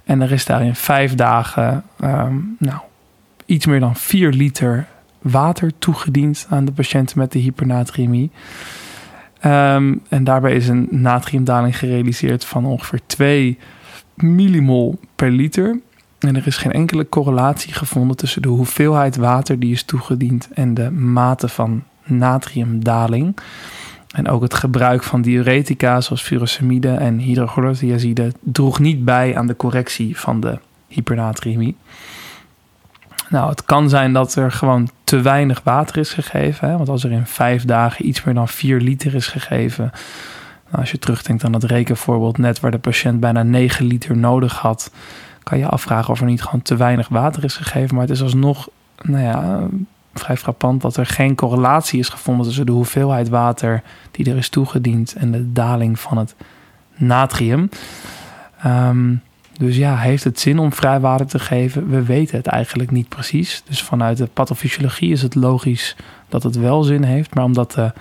En 0.04 0.22
er 0.22 0.32
is 0.32 0.46
daar 0.46 0.64
in 0.64 0.76
vijf 0.76 1.16
dagen 1.16 1.84
um, 2.02 2.56
nou, 2.60 2.80
iets 3.46 3.66
meer 3.66 3.80
dan 3.80 3.96
4 3.96 4.30
liter 4.30 4.88
water 5.22 5.72
toegediend 5.80 6.46
aan 6.50 6.66
de 6.66 6.72
patiënten 6.72 7.20
met 7.20 7.32
de 7.32 7.40
hypernatriëmie. 7.40 8.32
Um, 9.46 10.02
en 10.10 10.24
daarbij 10.24 10.56
is 10.56 10.68
een 10.68 10.88
natriumdaling 10.90 11.78
gerealiseerd 11.78 12.46
van 12.46 12.66
ongeveer 12.66 13.00
2 13.06 13.58
millimol 14.16 15.00
per 15.16 15.30
liter. 15.30 15.80
En 16.20 16.36
er 16.36 16.48
is 16.48 16.58
geen 16.58 16.72
enkele 16.72 17.10
correlatie 17.10 17.74
gevonden 17.74 18.18
tussen 18.18 18.42
de 18.42 18.48
hoeveelheid 18.48 19.16
water 19.16 19.60
die 19.60 19.72
is 19.72 19.84
toegediend 19.84 20.50
en 20.54 20.74
de 20.74 20.92
mate 20.92 21.48
van 21.48 21.84
natriumdaling. 22.04 23.38
En 24.14 24.28
ook 24.28 24.42
het 24.42 24.54
gebruik 24.54 25.04
van 25.04 25.22
diuretica 25.22 26.02
zoals 26.02 26.22
furosemide 26.22 26.90
en 26.90 27.18
hydrochlorothiazide 27.18 28.32
droeg 28.40 28.80
niet 28.80 29.06
bij 29.06 29.38
aan 29.38 29.48
de 29.48 29.56
correctie 29.56 30.20
van 30.20 30.40
de 30.40 30.60
hypernatriëmie. 30.88 31.76
Nou, 33.34 33.50
het 33.50 33.66
kan 33.66 33.90
zijn 33.90 34.14
dat 34.14 34.36
er 34.36 34.52
gewoon 34.52 34.90
te 35.04 35.22
weinig 35.22 35.62
water 35.64 35.98
is 35.98 36.14
gegeven. 36.14 36.70
Hè? 36.70 36.78
Want 36.78 36.90
als 36.90 37.04
er 37.04 37.12
in 37.12 37.26
vijf 37.26 37.66
dagen 37.66 38.08
iets 38.08 38.24
meer 38.24 38.34
dan 38.34 38.48
4 38.48 38.80
liter 38.80 39.16
is 39.16 39.28
gegeven, 39.28 39.92
als 40.72 40.92
je 40.92 41.00
terugdenkt 41.00 41.44
aan 41.44 41.52
dat 41.52 41.64
rekenvoorbeeld 41.64 42.38
net 42.38 42.60
waar 42.60 42.72
de 42.72 42.78
patiënt 42.78 43.20
bijna 43.20 43.44
9 43.44 43.86
liter 43.86 44.18
nodig 44.18 44.58
had, 44.58 44.92
kan 45.44 45.58
je 45.58 45.68
afvragen 45.68 46.14
of 46.14 46.20
er 46.20 46.26
niet 46.26 46.44
gewoon 46.44 46.62
te 46.62 46.76
weinig 46.76 47.08
water 47.08 47.44
is 47.44 47.56
gegeven. 47.56 47.96
Maar 47.96 48.04
het 48.04 48.16
is 48.16 48.22
alsnog 48.22 48.70
nou 49.02 49.24
ja, 49.24 49.68
vrij 50.14 50.38
frappant 50.38 50.82
dat 50.82 50.98
er 50.98 51.06
geen 51.06 51.36
correlatie 51.36 52.00
is 52.00 52.10
gevonden 52.10 52.46
tussen 52.46 52.66
de 52.66 52.72
hoeveelheid 52.72 53.30
water 53.30 53.84
die 54.12 54.30
er 54.30 54.38
is 54.38 54.50
toegediend 54.50 55.14
en 55.14 55.32
de 55.32 55.52
daling 55.52 56.00
van 56.00 56.18
het 56.18 56.36
natrium. 56.96 57.70
Um, 58.66 59.22
dus 59.58 59.78
ja, 59.78 59.98
heeft 59.98 60.24
het 60.24 60.40
zin 60.40 60.60
om 60.60 60.74
vrij 60.74 61.00
water 61.00 61.26
te 61.26 61.40
geven? 61.40 61.90
We 61.90 62.04
weten 62.04 62.38
het 62.38 62.48
eigenlijk 62.48 62.92
niet 62.92 63.10
precies. 63.10 63.64
Dus 63.68 63.84
vanuit 63.84 64.18
de 64.18 64.28
pathofysiologie 64.34 65.12
is 65.12 65.22
het 65.22 65.36
logisch 65.36 65.96
dat 66.30 66.44
het 66.44 66.56
wel 66.56 66.84
zin 66.84 67.04
heeft. 67.04 67.36
Maar 67.36 67.44
omdat 67.44 67.72
de 67.72 67.94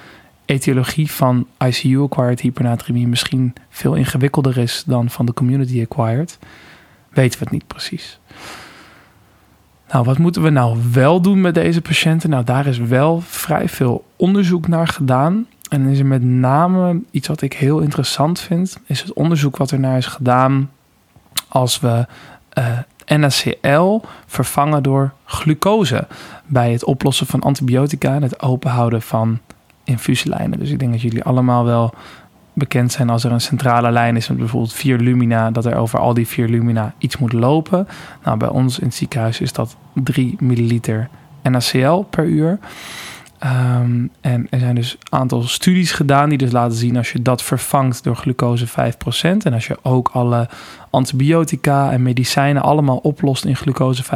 etiologie 0.45 1.11
van 1.11 1.47
ICU-acquired 1.59 2.41
hypernatremie 2.41 3.09
misschien 3.09 3.53
veel 3.69 3.95
ingewikkelder 3.95 4.59
is 4.59 4.83
dan 4.87 5.11
van 5.11 5.27
de 5.27 5.35
community-acquired, 5.35 6.39
weten 7.11 7.39
we 7.39 7.45
het 7.45 7.53
niet 7.53 7.67
precies. 7.67 8.19
Nou, 9.89 10.05
wat 10.05 10.19
moeten 10.19 10.43
we 10.43 10.51
nou 10.51 10.79
wel 10.93 11.21
doen 11.21 11.41
met 11.41 11.55
deze 11.55 11.81
patiënten? 11.81 12.31
Nou, 12.31 12.45
daar 12.45 12.67
is 12.67 12.79
wel 12.79 13.21
vrij 13.21 13.69
veel 13.69 14.05
onderzoek 14.17 14.69
naar 14.69 14.89
gedaan. 14.89 15.47
En 15.69 15.87
is 15.87 15.99
er 15.99 16.07
met 16.07 16.23
name 16.23 17.01
iets 17.11 17.29
wat 17.29 17.43
ik 17.43 17.53
heel 17.53 17.81
interessant 17.81 18.41
vind, 18.41 18.79
is 18.87 19.01
het 19.01 19.13
onderzoek 19.13 19.57
wat 19.57 19.71
er 19.71 19.81
naar 19.81 19.97
is 19.97 20.07
gedaan 20.07 20.71
als 21.49 21.81
we 21.81 22.07
eh, 22.49 22.79
NaCl 23.07 24.01
vervangen 24.27 24.83
door 24.83 25.13
glucose 25.25 26.07
bij 26.47 26.73
het 26.73 26.85
oplossen 26.85 27.27
van 27.27 27.41
antibiotica 27.41 28.15
en 28.15 28.23
het 28.23 28.43
openhouden 28.43 29.03
van 29.03 29.39
infusielijnen. 29.85 30.59
Dus 30.59 30.71
ik 30.71 30.79
denk 30.79 30.93
dat 30.93 31.01
jullie 31.01 31.25
allemaal 31.25 31.65
wel 31.65 31.95
bekend 32.53 32.93
zijn 32.93 33.11
als 33.11 33.25
er 33.25 33.33
een 33.33 33.41
centrale 33.41 33.91
lijn 33.91 34.17
is 34.17 34.29
met 34.29 34.39
bijvoorbeeld 34.39 34.73
vier 34.73 34.99
lumina, 34.99 35.51
dat 35.51 35.65
er 35.65 35.77
over 35.77 35.99
al 35.99 36.15
die 36.15 36.27
vier 36.27 36.49
lumina 36.49 36.95
iets 36.99 37.17
moet 37.17 37.33
lopen. 37.33 37.89
Nou, 38.25 38.37
bij 38.37 38.49
ons 38.49 38.79
in 38.79 38.87
het 38.87 38.95
ziekenhuis 38.95 39.41
is 39.41 39.53
dat 39.53 39.77
3 39.95 40.37
milliliter 40.39 41.09
NaCl 41.43 41.99
per 42.11 42.25
uur. 42.25 42.59
Ehm, 43.43 44.07
en 44.21 44.47
er 44.51 44.59
zijn 44.59 44.75
dus 44.75 44.93
een 44.93 45.19
aantal 45.19 45.43
studies 45.43 45.93
gedaan 45.93 46.29
die 46.29 46.39
dus 46.39 46.53
laten 46.53 46.77
zien 46.77 46.97
als 46.97 47.13
je 47.13 47.23
dat 47.23 47.43
vervangt 47.43 48.05
door 48.05 48.17
glucose 48.17 48.67
5% 48.67 49.45
en 49.45 49.53
als 49.53 49.67
je 49.67 49.79
ook 49.83 50.11
alle 50.13 50.49
antibiotica 50.91 51.93
en 51.93 52.03
medicijnen 52.03 52.63
allemaal 52.63 52.97
oplost 52.97 53.45
in 53.45 53.57
glucose 53.57 54.05
5%, 54.05 54.09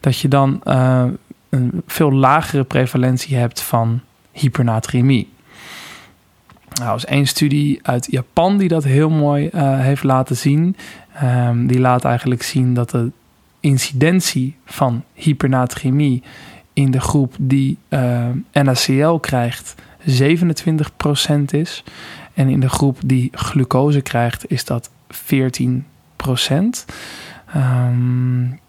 dat 0.00 0.18
je 0.18 0.28
dan 0.28 0.60
uh, 0.64 1.04
een 1.48 1.82
veel 1.86 2.12
lagere 2.12 2.64
prevalentie 2.64 3.36
hebt 3.36 3.60
van 3.60 4.00
hypernatremie. 4.32 5.32
Nou, 6.74 6.90
er 6.90 6.96
is 6.96 7.04
één 7.04 7.26
studie 7.26 7.78
uit 7.82 8.06
Japan 8.10 8.56
die 8.56 8.68
dat 8.68 8.84
heel 8.84 9.10
mooi 9.10 9.50
uh, 9.54 9.80
heeft 9.80 10.02
laten 10.02 10.36
zien. 10.36 10.76
Um, 11.22 11.66
die 11.66 11.80
laat 11.80 12.04
eigenlijk 12.04 12.42
zien 12.42 12.74
dat 12.74 12.90
de 12.90 13.10
incidentie 13.60 14.56
van 14.64 15.04
hypernatremie 15.12 16.22
in 16.74 16.90
de 16.90 17.00
groep 17.00 17.34
die 17.38 17.78
eh, 17.88 18.28
NaCl 18.52 19.14
krijgt 19.14 19.74
27% 20.00 20.14
is. 21.50 21.84
En 22.34 22.48
in 22.48 22.60
de 22.60 22.68
groep 22.68 22.98
die 23.06 23.28
glucose 23.32 24.00
krijgt 24.00 24.50
is 24.50 24.64
dat 24.64 24.90
14%. 25.12 25.20
Um, 27.56 28.60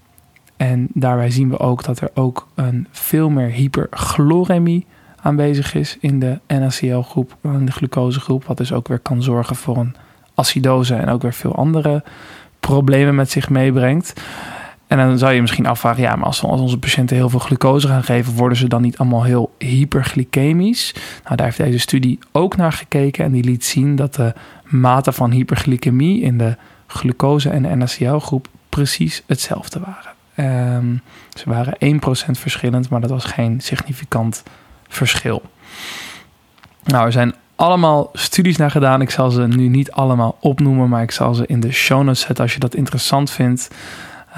en 0.58 0.88
daarbij 0.94 1.30
zien 1.30 1.50
we 1.50 1.60
ook 1.60 1.84
dat 1.84 2.00
er 2.00 2.10
ook 2.13 2.48
een 2.56 2.88
veel 2.91 3.30
meer 3.30 3.50
hyperchloremie 3.50 4.86
aanwezig 5.22 5.74
is 5.74 5.98
in 6.00 6.20
de 6.20 6.39
NaCl-groep, 6.48 7.36
in 7.44 7.65
de 7.65 7.72
glucosegroep. 7.72 8.46
Wat 8.46 8.58
dus 8.58 8.74
ook 8.74 8.88
weer 8.88 9.00
kan 9.00 9.24
zorgen 9.24 9.56
voor 9.56 9.78
een 9.78 9.96
acidose 10.34 10.96
en 10.96 11.10
ook 11.10 11.22
weer 11.22 11.34
veel 11.34 11.56
andere 11.56 12.04
problemen 12.60 13.15
met 13.15 13.32
zich 13.32 13.50
meebrengt. 13.50 14.13
En 14.88 14.98
dan 14.98 15.17
zou 15.17 15.34
je 15.34 15.41
misschien 15.41 15.65
afvragen, 15.65 16.02
ja, 16.02 16.15
maar 16.15 16.26
als, 16.26 16.43
als 16.43 16.62
onze 16.62 16.78
patiënten 16.78 17.15
heel 17.15 17.30
veel 17.30 17.39
glucose 17.39 17.88
gaan 17.88 18.04
geven, 18.04 18.34
worden 18.34 18.58
ze 18.58 18.67
dan 18.67 18.82
niet 18.82 18.98
allemaal 18.98 19.24
heel 19.24 19.56
hyperglycemisch? 19.58 20.93
Nou, 21.24 21.36
daar 21.36 21.45
heeft 21.45 21.58
deze 21.58 21.78
studie 21.78 22.19
ook 22.32 22.56
naar 22.56 22.71
gekeken 22.71 23.26
en 23.26 23.32
die 23.32 23.43
liet 23.43 23.65
zien 23.65 23.95
dat 23.95 24.15
de 24.15 24.34
mate 24.63 25.12
van 25.12 25.32
hyperglycemie 25.32 26.21
in 26.21 26.38
de 26.38 26.56
glucose 26.88 27.50
en 27.50 27.78
NaCl-groep 27.78 28.48
precies 28.69 29.24
hetzelfde 29.26 29.80
waren. 29.80 30.13
Um, 30.76 31.02
ze 31.34 31.50
waren 31.50 31.78
1% 31.80 32.32
verschillend, 32.32 32.89
maar 32.89 33.02
dat 33.02 33.10
was 33.10 33.26
geen 33.26 33.62
significant 33.62 34.43
verschil. 34.88 35.41
Nou, 36.84 37.06
er 37.06 37.12
zijn 37.12 37.34
allemaal 37.56 38.10
studies 38.13 38.58
naar 38.58 38.71
gedaan. 38.71 39.02
Ik 39.02 39.10
zal 39.10 39.32
ze 39.32 39.48
nu 39.48 39.67
niet 39.67 39.91
allemaal 39.91 40.38
opnoemen, 40.39 40.89
maar 40.89 41.02
ik 41.02 41.12
zal 41.12 41.34
ze 41.34 41.45
in 41.48 41.60
de 41.60 41.71
show 41.71 42.04
notes 42.04 42.19
zetten 42.19 42.43
als 42.43 42.54
je 42.54 42.60
dat 42.60 42.76
interessant 42.76 43.32
vindt. 43.32 43.69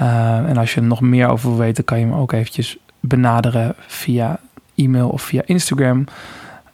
Uh, 0.00 0.48
en 0.48 0.56
als 0.56 0.74
je 0.74 0.80
er 0.80 0.86
nog 0.86 1.00
meer 1.00 1.28
over 1.28 1.48
wil 1.48 1.58
weten, 1.58 1.84
kan 1.84 1.98
je 1.98 2.06
me 2.06 2.16
ook 2.16 2.32
eventjes 2.32 2.76
benaderen 3.00 3.74
via 3.86 4.40
e-mail 4.74 5.08
of 5.08 5.22
via 5.22 5.42
Instagram. 5.44 6.04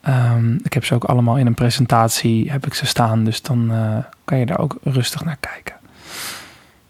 Um, 0.08 0.60
ik 0.62 0.72
heb 0.72 0.84
ze 0.84 0.94
ook 0.94 1.04
allemaal 1.04 1.38
in 1.38 1.46
een 1.46 1.54
presentatie, 1.54 2.50
heb 2.50 2.66
ik 2.66 2.74
ze 2.74 2.86
staan, 2.86 3.24
dus 3.24 3.42
dan 3.42 3.70
uh, 3.70 3.96
kan 4.24 4.38
je 4.38 4.46
daar 4.46 4.58
ook 4.58 4.76
rustig 4.82 5.24
naar 5.24 5.36
kijken. 5.40 5.74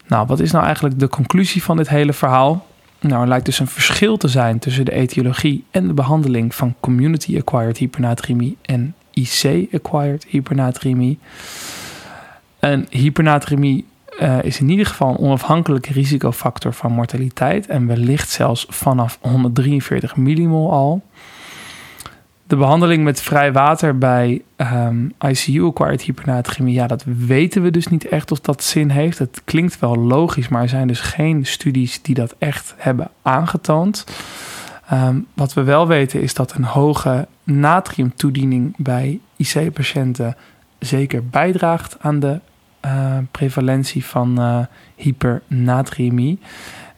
Nou, 0.07 0.27
wat 0.27 0.39
is 0.39 0.51
nou 0.51 0.65
eigenlijk 0.65 0.99
de 0.99 1.07
conclusie 1.07 1.63
van 1.63 1.77
dit 1.77 1.89
hele 1.89 2.13
verhaal? 2.13 2.65
Nou, 2.99 3.21
er 3.21 3.27
lijkt 3.27 3.45
dus 3.45 3.59
een 3.59 3.67
verschil 3.67 4.17
te 4.17 4.27
zijn 4.27 4.59
tussen 4.59 4.85
de 4.85 4.91
etiologie 4.91 5.63
en 5.71 5.87
de 5.87 5.93
behandeling 5.93 6.55
van 6.55 6.75
community-acquired 6.79 7.77
hypernatremie 7.77 8.57
en 8.61 8.95
IC-acquired 9.13 10.25
hypernatremie. 10.29 11.19
En 12.59 12.85
hypernatremie 12.89 13.85
uh, 14.19 14.43
is 14.43 14.59
in 14.59 14.69
ieder 14.69 14.85
geval 14.85 15.09
een 15.09 15.17
onafhankelijke 15.17 15.93
risicofactor 15.93 16.73
van 16.73 16.91
mortaliteit 16.91 17.67
en 17.67 17.87
wellicht 17.87 18.29
zelfs 18.29 18.65
vanaf 18.69 19.17
143 19.21 20.15
millimol 20.15 20.71
al. 20.71 21.01
De 22.47 22.55
behandeling 22.55 23.03
met 23.03 23.21
vrij 23.21 23.51
water 23.51 23.97
bij 23.97 24.41
ehm, 24.55 25.09
ICU-acquired 25.19 26.01
hypernatremie, 26.01 26.73
ja, 26.73 26.87
dat 26.87 27.03
weten 27.03 27.61
we 27.61 27.71
dus 27.71 27.87
niet 27.87 28.07
echt 28.07 28.31
of 28.31 28.39
dat 28.39 28.63
zin 28.63 28.89
heeft. 28.89 29.17
Het 29.17 29.41
klinkt 29.45 29.79
wel 29.79 29.95
logisch, 29.95 30.47
maar 30.47 30.61
er 30.61 30.69
zijn 30.69 30.87
dus 30.87 30.99
geen 30.99 31.45
studies 31.45 32.01
die 32.01 32.15
dat 32.15 32.35
echt 32.37 32.73
hebben 32.77 33.09
aangetoond. 33.21 34.05
Um, 34.93 35.27
wat 35.33 35.53
we 35.53 35.63
wel 35.63 35.87
weten 35.87 36.21
is 36.21 36.33
dat 36.33 36.53
een 36.53 36.63
hoge 36.63 37.27
natriumtoediening 37.43 38.73
bij 38.77 39.19
IC-patiënten 39.35 40.35
zeker 40.79 41.25
bijdraagt 41.25 41.95
aan 41.99 42.19
de 42.19 42.39
uh, 42.85 43.17
prevalentie 43.31 44.05
van 44.05 44.39
uh. 44.97 46.37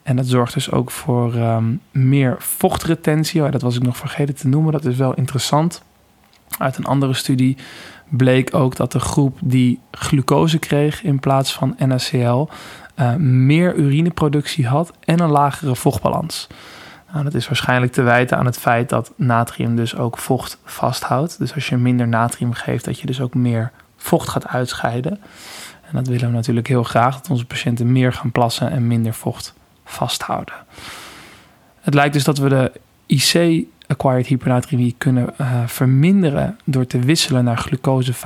En 0.04 0.16
dat 0.16 0.26
zorgt 0.26 0.54
dus 0.54 0.72
ook 0.72 0.92
voor 0.92 1.36
um, 1.36 1.82
meer 1.92 2.36
vochtretentie. 2.40 3.50
Dat 3.50 3.62
was 3.62 3.76
ik 3.76 3.84
nog 3.84 3.98
vergeten 3.98 4.36
te 4.36 4.48
noemen. 4.48 4.72
Dat 4.72 4.86
is 4.86 4.96
wel 4.96 5.14
interessant. 5.14 5.84
Uit 6.58 6.78
een 6.78 6.86
andere 6.86 7.14
studie 7.14 7.58
bleek 8.10 8.56
ook 8.56 8.76
dat 8.76 8.92
de 8.92 9.00
groep 9.00 9.38
die 9.42 9.80
glucose 9.92 10.60
kreeg 10.60 11.04
in 11.04 11.20
plaats 11.20 11.54
van 11.54 11.76
NaCl 11.78 12.48
eh, 12.96 13.16
meer 13.16 13.76
urineproductie 13.76 14.68
had 14.68 14.94
en 15.00 15.20
een 15.20 15.30
lagere 15.30 15.76
vochtbalans. 15.76 16.48
Nou, 17.12 17.24
dat 17.24 17.34
is 17.34 17.48
waarschijnlijk 17.48 17.92
te 17.92 18.02
wijten 18.02 18.38
aan 18.38 18.46
het 18.46 18.58
feit 18.58 18.90
dat 18.90 19.14
natrium 19.16 19.76
dus 19.76 19.96
ook 19.96 20.18
vocht 20.18 20.58
vasthoudt. 20.64 21.38
Dus 21.40 21.54
als 21.54 21.70
je 21.70 21.78
minder 21.78 22.08
natrium 22.08 22.54
geeft, 22.54 22.86
dat 22.86 23.00
je 23.00 23.08
dus 23.08 23.22
ook 23.22 23.34
meer 23.34 23.72
vocht 23.98 24.30
gaat 24.30 24.48
uitscheiden. 24.48 25.20
En 25.88 25.94
dat 25.94 26.08
willen 26.08 26.28
we 26.28 26.36
natuurlijk 26.36 26.68
heel 26.68 26.84
graag, 26.84 27.16
dat 27.16 27.30
onze 27.30 27.46
patiënten 27.46 27.92
meer 27.92 28.14
gaan 28.14 28.32
plassen 28.32 28.72
en 28.72 28.88
minder 28.88 29.14
vocht 29.14 29.54
vasthouden. 29.86 30.56
Het 31.82 31.94
lijkt 31.94 32.14
dus 32.14 32.24
dat 32.24 32.38
we 32.38 32.50
de 32.50 32.72
IC-acquired 33.06 34.28
hypernatremie 34.28 34.96
kunnen 34.98 35.34
uh, 35.42 35.68
verminderen 35.68 36.60
door 36.64 36.88
te 36.88 37.00
wisselen 37.00 37.44
naar 37.44 37.58
glucose 37.58 38.14
5% 38.14 38.18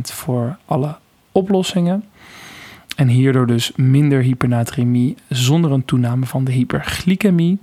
voor 0.00 0.56
alle 0.64 0.96
oplossingen. 1.32 2.04
En 2.96 3.08
hierdoor 3.08 3.46
dus 3.46 3.72
minder 3.76 4.22
hypernatremie 4.22 5.16
zonder 5.28 5.72
een 5.72 5.84
toename 5.84 6.26
van 6.26 6.44
de 6.44 6.52
hyperglycemie. 6.52 7.58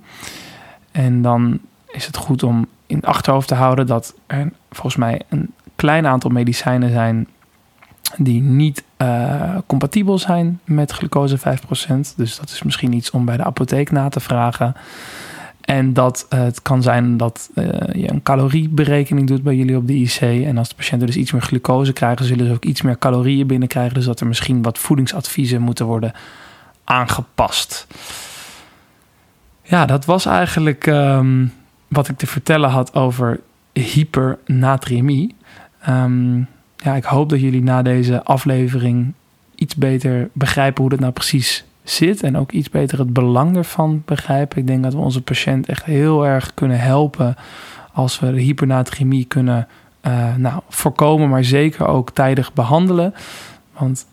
En 0.91 1.21
dan 1.21 1.60
is 1.88 2.06
het 2.06 2.17
goed 2.17 2.43
om 2.43 2.67
in 2.86 2.95
het 2.95 3.06
achterhoofd 3.06 3.47
te 3.47 3.56
houden 3.56 3.88
dat 3.88 4.15
er 4.28 4.52
volgens 4.71 4.95
mij 4.95 5.21
een 5.30 5.54
klein 5.76 6.08
aantal 6.08 6.30
medicijnen 6.30 6.89
zijn 6.89 7.28
die 8.15 8.41
niet 8.41 8.84
uh, 9.01 9.57
compatibel 9.65 10.17
zijn 10.17 10.60
met 10.63 10.91
glucose 10.91 11.38
5%. 11.38 11.41
Dus 12.15 12.38
dat 12.38 12.49
is 12.49 12.63
misschien 12.63 12.93
iets 12.93 13.12
om 13.12 13.25
bij 13.25 13.38
de 13.38 13.43
apotheek 13.43 13.91
na 13.91 14.10
te 14.10 14.19
vragen. 14.19 14.75
En 15.62 15.93
dat 15.93 16.25
uh, 16.33 16.39
het 16.39 16.62
kan 16.62 16.81
zijn 16.81 17.17
dat 17.17 17.49
uh, 17.55 17.65
je 17.93 18.12
een 18.12 18.23
calorieberekening 18.23 19.27
doet 19.27 19.43
bij 19.43 19.55
jullie 19.55 19.77
op 19.77 19.88
de 19.88 19.95
IC. 19.95 20.19
En 20.21 20.57
als 20.57 20.69
de 20.69 20.75
patiënten 20.75 21.07
dus 21.07 21.17
iets 21.17 21.31
meer 21.31 21.41
glucose 21.41 21.93
krijgen, 21.93 22.25
zullen 22.25 22.47
ze 22.47 22.53
ook 22.53 22.65
iets 22.65 22.81
meer 22.81 22.97
calorieën 22.97 23.47
binnenkrijgen. 23.47 23.93
Dus 23.93 24.05
dat 24.05 24.19
er 24.19 24.27
misschien 24.27 24.62
wat 24.62 24.77
voedingsadviezen 24.77 25.62
moeten 25.62 25.86
worden 25.86 26.13
aangepast. 26.83 27.88
Ja, 29.63 29.86
dat 29.86 30.05
was 30.05 30.25
eigenlijk 30.25 30.86
um, 30.86 31.53
wat 31.88 32.07
ik 32.07 32.17
te 32.17 32.27
vertellen 32.27 32.69
had 32.69 32.95
over 32.95 33.39
hypernatriëmie. 33.73 35.36
Um, 35.89 36.47
ja, 36.78 36.96
ik 36.96 37.04
hoop 37.04 37.30
dat 37.30 37.42
jullie 37.42 37.63
na 37.63 37.82
deze 37.82 38.24
aflevering 38.24 39.13
iets 39.56 39.76
beter 39.76 40.30
begrijpen 40.34 40.82
hoe 40.82 40.90
dat 40.90 41.00
nou 41.00 41.12
precies 41.12 41.66
zit. 41.84 42.24
En 42.24 42.38
ook 42.38 42.52
iets 42.52 42.70
beter 42.70 43.00
het 43.00 43.13
belang 43.13 43.56
ervan 43.56 44.02
begrijpen. 44.06 44.58
Ik 44.58 44.68
denk 44.68 44.84
dat 44.84 44.94
we 44.94 45.00
onze 45.00 45.22
patiënt 45.22 45.68
echt 45.68 45.84
heel 45.84 46.26
erg 46.26 46.54
kunnen 46.54 46.80
helpen 46.80 47.36
als 47.94 48.20
we 48.20 48.32
de 48.32 48.42
hypernatremie 48.42 49.26
kunnen 49.26 49.68
nou, 50.38 50.62
voorkomen, 50.70 51.30
maar 51.30 51.44
zeker 51.44 51.88
ook 51.88 52.12
tijdig 52.12 52.54
behandelen. 52.54 53.13
Want 53.78 54.06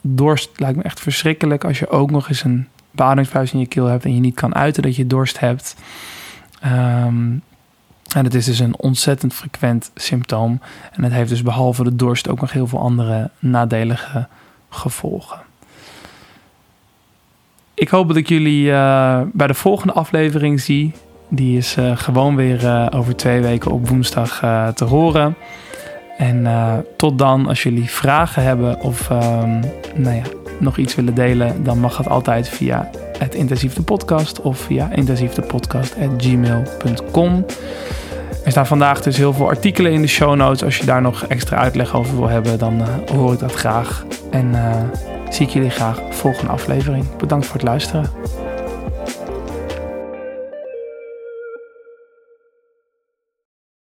dorst 0.00 0.50
lijkt 0.56 0.76
me 0.76 0.82
echt 0.82 1.00
verschrikkelijk 1.00 1.64
als 1.64 1.78
je 1.78 1.88
ook 1.88 2.10
nog 2.10 2.28
eens 2.28 2.44
een 2.44 2.66
bademingsbuis 2.90 3.52
in 3.52 3.58
je 3.58 3.66
keel 3.66 3.86
hebt 3.86 4.04
en 4.04 4.14
je 4.14 4.20
niet 4.20 4.34
kan 4.34 4.54
uiten 4.54 4.82
dat 4.82 4.96
je 4.96 5.06
dorst 5.06 5.40
hebt. 5.40 5.76
Um, 6.64 7.42
en 8.14 8.24
het 8.24 8.34
is 8.34 8.44
dus 8.44 8.58
een 8.58 8.78
ontzettend 8.78 9.34
frequent 9.34 9.90
symptoom. 9.94 10.60
En 10.92 11.04
het 11.04 11.12
heeft 11.12 11.28
dus 11.28 11.42
behalve 11.42 11.84
de 11.84 11.96
dorst 11.96 12.28
ook 12.28 12.40
nog 12.40 12.52
heel 12.52 12.66
veel 12.66 12.78
andere 12.78 13.30
nadelige 13.38 14.26
gevolgen. 14.68 15.38
Ik 17.74 17.88
hoop 17.88 18.08
dat 18.08 18.16
ik 18.16 18.28
jullie 18.28 18.66
uh, 18.66 19.20
bij 19.32 19.46
de 19.46 19.54
volgende 19.54 19.92
aflevering 19.92 20.60
zie. 20.60 20.92
Die 21.28 21.56
is 21.56 21.76
uh, 21.76 21.96
gewoon 21.96 22.36
weer 22.36 22.64
uh, 22.64 22.86
over 22.90 23.16
twee 23.16 23.40
weken 23.40 23.70
op 23.70 23.88
woensdag 23.88 24.38
te 24.74 24.84
horen. 24.84 25.36
En 26.18 26.46
tot 26.96 27.18
dan, 27.18 27.46
als 27.46 27.62
jullie 27.62 27.90
vragen 27.90 28.42
hebben 28.42 28.80
of 28.80 29.10
um, 29.10 29.60
nou 29.94 30.16
ja, 30.16 30.22
nog 30.58 30.76
iets 30.76 30.94
willen 30.94 31.14
delen, 31.14 31.64
dan 31.64 31.78
mag 31.78 31.96
dat 31.96 32.08
altijd 32.08 32.48
via 32.48 32.90
het 33.18 33.34
intensief 33.34 33.74
de 33.74 33.82
podcast 33.82 34.40
of 34.40 34.58
via 34.58 34.92
intensiefdepodcast.gmail.com. 34.92 37.44
Er 38.44 38.50
staan 38.50 38.66
vandaag 38.66 39.02
dus 39.02 39.16
heel 39.16 39.32
veel 39.32 39.48
artikelen 39.48 39.92
in 39.92 40.02
de 40.02 40.08
show 40.08 40.34
notes. 40.34 40.64
Als 40.64 40.78
je 40.78 40.84
daar 40.84 41.02
nog 41.02 41.24
extra 41.24 41.56
uitleg 41.56 41.94
over 41.94 42.16
wil 42.16 42.28
hebben, 42.28 42.58
dan 42.58 42.80
uh, 42.80 42.86
hoor 43.14 43.32
ik 43.32 43.38
dat 43.38 43.54
graag. 43.54 44.04
En 44.30 44.48
uh, 44.54 44.76
zie 45.30 45.46
ik 45.46 45.52
jullie 45.52 45.70
graag 45.70 46.00
volgende 46.10 46.52
aflevering. 46.52 47.16
Bedankt 47.16 47.46
voor 47.46 47.54
het 47.54 47.64
luisteren. 47.64 48.10